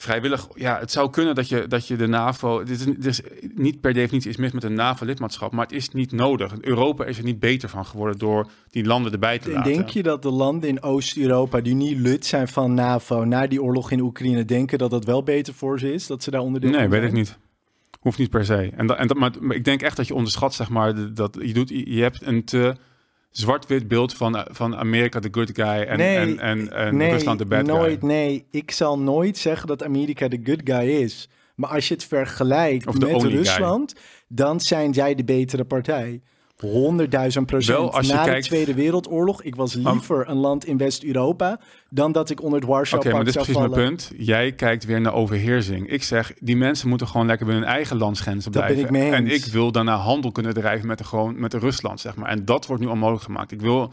[0.02, 3.20] vrijwillig, ja, het zou kunnen dat je, dat je de NAVO, dit is, is
[3.54, 6.52] niet per definitie iets mis met een NAVO-lidmaatschap, maar het is niet nodig.
[6.60, 9.72] Europa is er niet beter van geworden door die landen erbij te En laten.
[9.72, 13.62] denk je dat de landen in Oost-Europa die niet lid zijn van NAVO na die
[13.62, 16.06] oorlog in Oekraïne denken dat dat wel beter voor ze is?
[16.06, 17.38] Dat ze daar onderdeel Nee, weet ik niet.
[18.00, 18.70] Hoeft niet per se.
[18.76, 21.38] En, dat, en dat, maar, maar ik denk echt dat je onderschat, zeg maar, dat
[21.40, 22.76] je doet, je hebt een te
[23.32, 27.38] zwart-wit beeld van, van Amerika de good guy en, nee, en, en, en nee, Rusland
[27.38, 28.08] de bad nooit, guy.
[28.08, 31.28] Nee, ik zal nooit zeggen dat Amerika de good guy is.
[31.54, 33.30] Maar als je het vergelijkt met guy.
[33.30, 33.94] Rusland,
[34.28, 36.22] dan zijn zij de betere partij.
[36.62, 37.78] 100.000 procent.
[37.78, 41.60] Wel, als je Na kijkt- de Tweede Wereldoorlog, ik was liever een land in West-Europa
[41.90, 44.12] dan dat ik onder het Oké, Warschau-pact maar dit is precies mijn punt.
[44.16, 45.90] Jij kijkt weer naar overheersing.
[45.90, 48.94] Ik zeg, die mensen moeten gewoon lekker binnen hun eigen landsgrenzen Dat ben blijven.
[48.96, 52.00] ik mee En ik wil daarna handel kunnen drijven met, de, gewoon, met de Rusland,
[52.00, 52.28] zeg maar.
[52.28, 53.52] En dat wordt nu onmogelijk gemaakt.
[53.52, 53.92] Ik wil,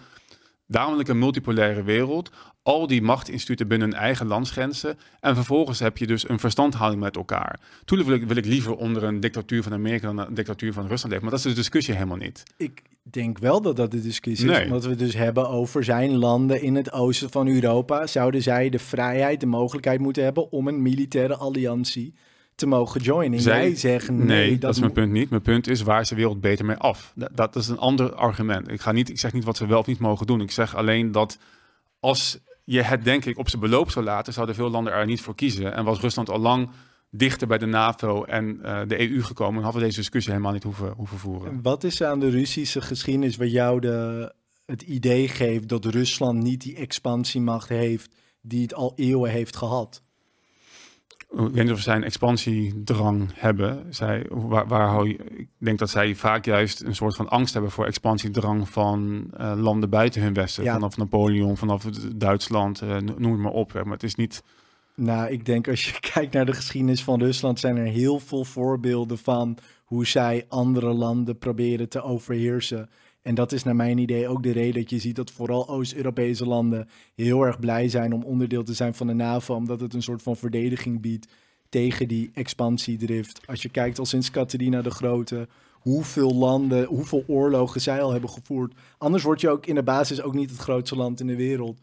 [0.67, 2.31] daarom wil ik een multipolaire wereld.
[2.69, 4.97] Al die machtinstituten binnen hun eigen landsgrenzen.
[5.19, 7.59] En vervolgens heb je dus een verstandhouding met elkaar.
[7.85, 10.87] Toen wil ik, wil ik liever onder een dictatuur van Amerika dan een dictatuur van
[10.87, 11.21] Rusland leven.
[11.21, 12.43] Maar dat is de discussie helemaal niet.
[12.57, 14.63] Ik denk wel dat dat de discussie is.
[14.63, 18.07] Omdat we het dus hebben over zijn landen in het oosten van Europa.
[18.07, 22.13] Zouden zij de vrijheid, de mogelijkheid moeten hebben om een militaire alliantie
[22.55, 23.39] te mogen joinen?
[23.41, 25.29] Zij- Jij zegt nee, Nee, dat, is mijn punt niet.
[25.29, 27.13] Mijn punt is waar de wereld beter mee af?
[27.15, 28.71] Dat, dat is een ander argument.
[28.71, 30.41] Ik, ga niet, ik zeg niet wat ze wel of niet mogen doen.
[30.41, 31.37] Ik zeg alleen dat
[31.99, 32.39] als
[32.71, 35.35] je het denk ik op zijn beloop zou laten, zouden veel landen er niet voor
[35.35, 35.73] kiezen.
[35.73, 36.69] En was Rusland al lang
[37.11, 40.63] dichter bij de NAVO en eh, de EU gekomen, hadden we deze discussie helemaal niet
[40.63, 41.61] hoeven, hoeven voeren.
[41.61, 44.33] Wat is aan de Russische geschiedenis wat jou de,
[44.65, 50.03] het idee geeft dat Rusland niet die expansiemacht heeft die het al eeuwen heeft gehad?
[51.31, 53.85] Ik weet niet of zij een expansiedrang hebben.
[53.89, 57.53] Zij, waar, waar hou je, ik denk dat zij vaak juist een soort van angst
[57.53, 60.63] hebben voor expansiedrang van eh, landen buiten hun westen.
[60.63, 60.73] Ja.
[60.73, 61.83] Vanaf Napoleon, vanaf
[62.15, 63.73] Duitsland, eh, no- noem het maar op.
[63.73, 64.43] Maar het is niet...
[64.95, 68.43] Nou, ik denk als je kijkt naar de geschiedenis van Rusland, zijn er heel veel
[68.45, 72.89] voorbeelden van hoe zij andere landen proberen te overheersen.
[73.21, 76.45] En dat is naar mijn idee ook de reden dat je ziet dat vooral Oost-Europese
[76.45, 80.01] landen heel erg blij zijn om onderdeel te zijn van de NAVO, omdat het een
[80.01, 81.27] soort van verdediging biedt
[81.69, 83.41] tegen die expansiedrift.
[83.47, 88.29] Als je kijkt al sinds Catharina de Grote, hoeveel landen, hoeveel oorlogen zij al hebben
[88.29, 88.73] gevoerd.
[88.97, 91.79] Anders word je ook in de basis ook niet het grootste land in de wereld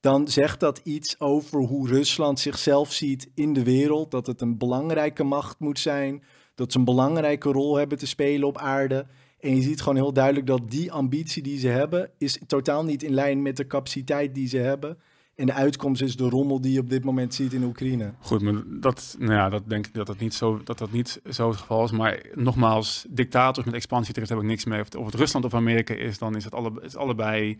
[0.00, 4.10] dan zegt dat iets over hoe Rusland zichzelf ziet in de wereld.
[4.10, 6.22] Dat het een belangrijke macht moet zijn.
[6.54, 9.06] Dat ze een belangrijke rol hebben te spelen op aarde.
[9.40, 13.02] En je ziet gewoon heel duidelijk dat die ambitie die ze hebben, is totaal niet
[13.02, 14.98] in lijn met de capaciteit die ze hebben.
[15.34, 18.12] En de uitkomst is de rommel die je op dit moment ziet in Oekraïne.
[18.18, 21.20] Goed, maar dat, nou ja, dat denk ik dat dat niet zo, dat dat niet
[21.30, 21.90] zo het geval is.
[21.90, 24.80] Maar nogmaals, dictators met expansiedrift heb ik niks mee.
[24.80, 27.58] Of het, Rusland of Amerika is, dan is het, alle, is allebei...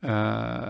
[0.00, 0.66] eh,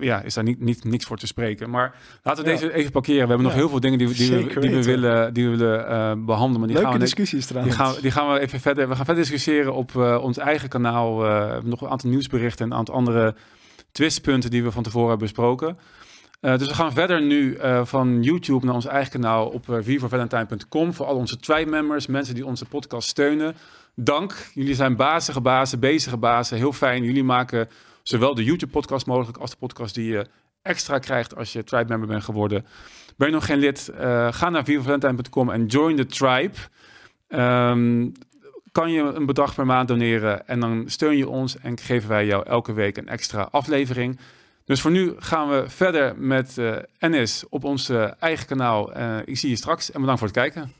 [0.00, 1.70] ja, is daar niet, niet, niks voor te spreken.
[1.70, 2.56] Maar laten we Ja.
[2.58, 3.22] deze even parkeren.
[3.22, 5.56] We hebben nog heel veel dingen die, we- die, we, die we willen, die we
[5.56, 6.58] willen eh, behandelen.
[6.58, 8.88] Maar die Leuke gaan we, discussies die gaan, die gaan we even verder.
[8.88, 11.18] We gaan verder discussiëren op eh, ons eigen kanaal.
[11.18, 13.34] We hebben nog een aantal nieuwsberichten en een aantal andere
[13.92, 15.78] twistpunten die we van tevoren hebben besproken.
[16.40, 20.92] Dus we gaan verder nu van YouTube naar ons eigen kanaal op uh.
[20.92, 23.54] Voor al onze tribe-members, mensen die onze podcast steunen.
[23.94, 24.34] Dank.
[24.54, 26.56] Jullie zijn bazige bazen, bezige bazen.
[26.56, 27.04] Heel fijn.
[27.04, 27.68] Jullie maken
[28.10, 30.26] zowel de YouTube-podcast mogelijk als de podcast die je
[30.62, 32.66] extra krijgt als je tribe-member bent geworden.
[33.16, 33.88] Ben je nog geen lid?
[33.88, 36.54] eh, ga naar vivovalentine.com en join the tribe.
[37.28, 38.08] Ehm,
[38.72, 42.26] kan je een bedrag per maand doneren en dan steun je ons en geven wij
[42.26, 44.18] jou elke week een extra aflevering.
[44.64, 48.92] Dus voor nu gaan we verder met eh Enis op ons eigen kanaal.
[48.92, 50.79] Eh, ik zie je straks en bedankt voor het kijken.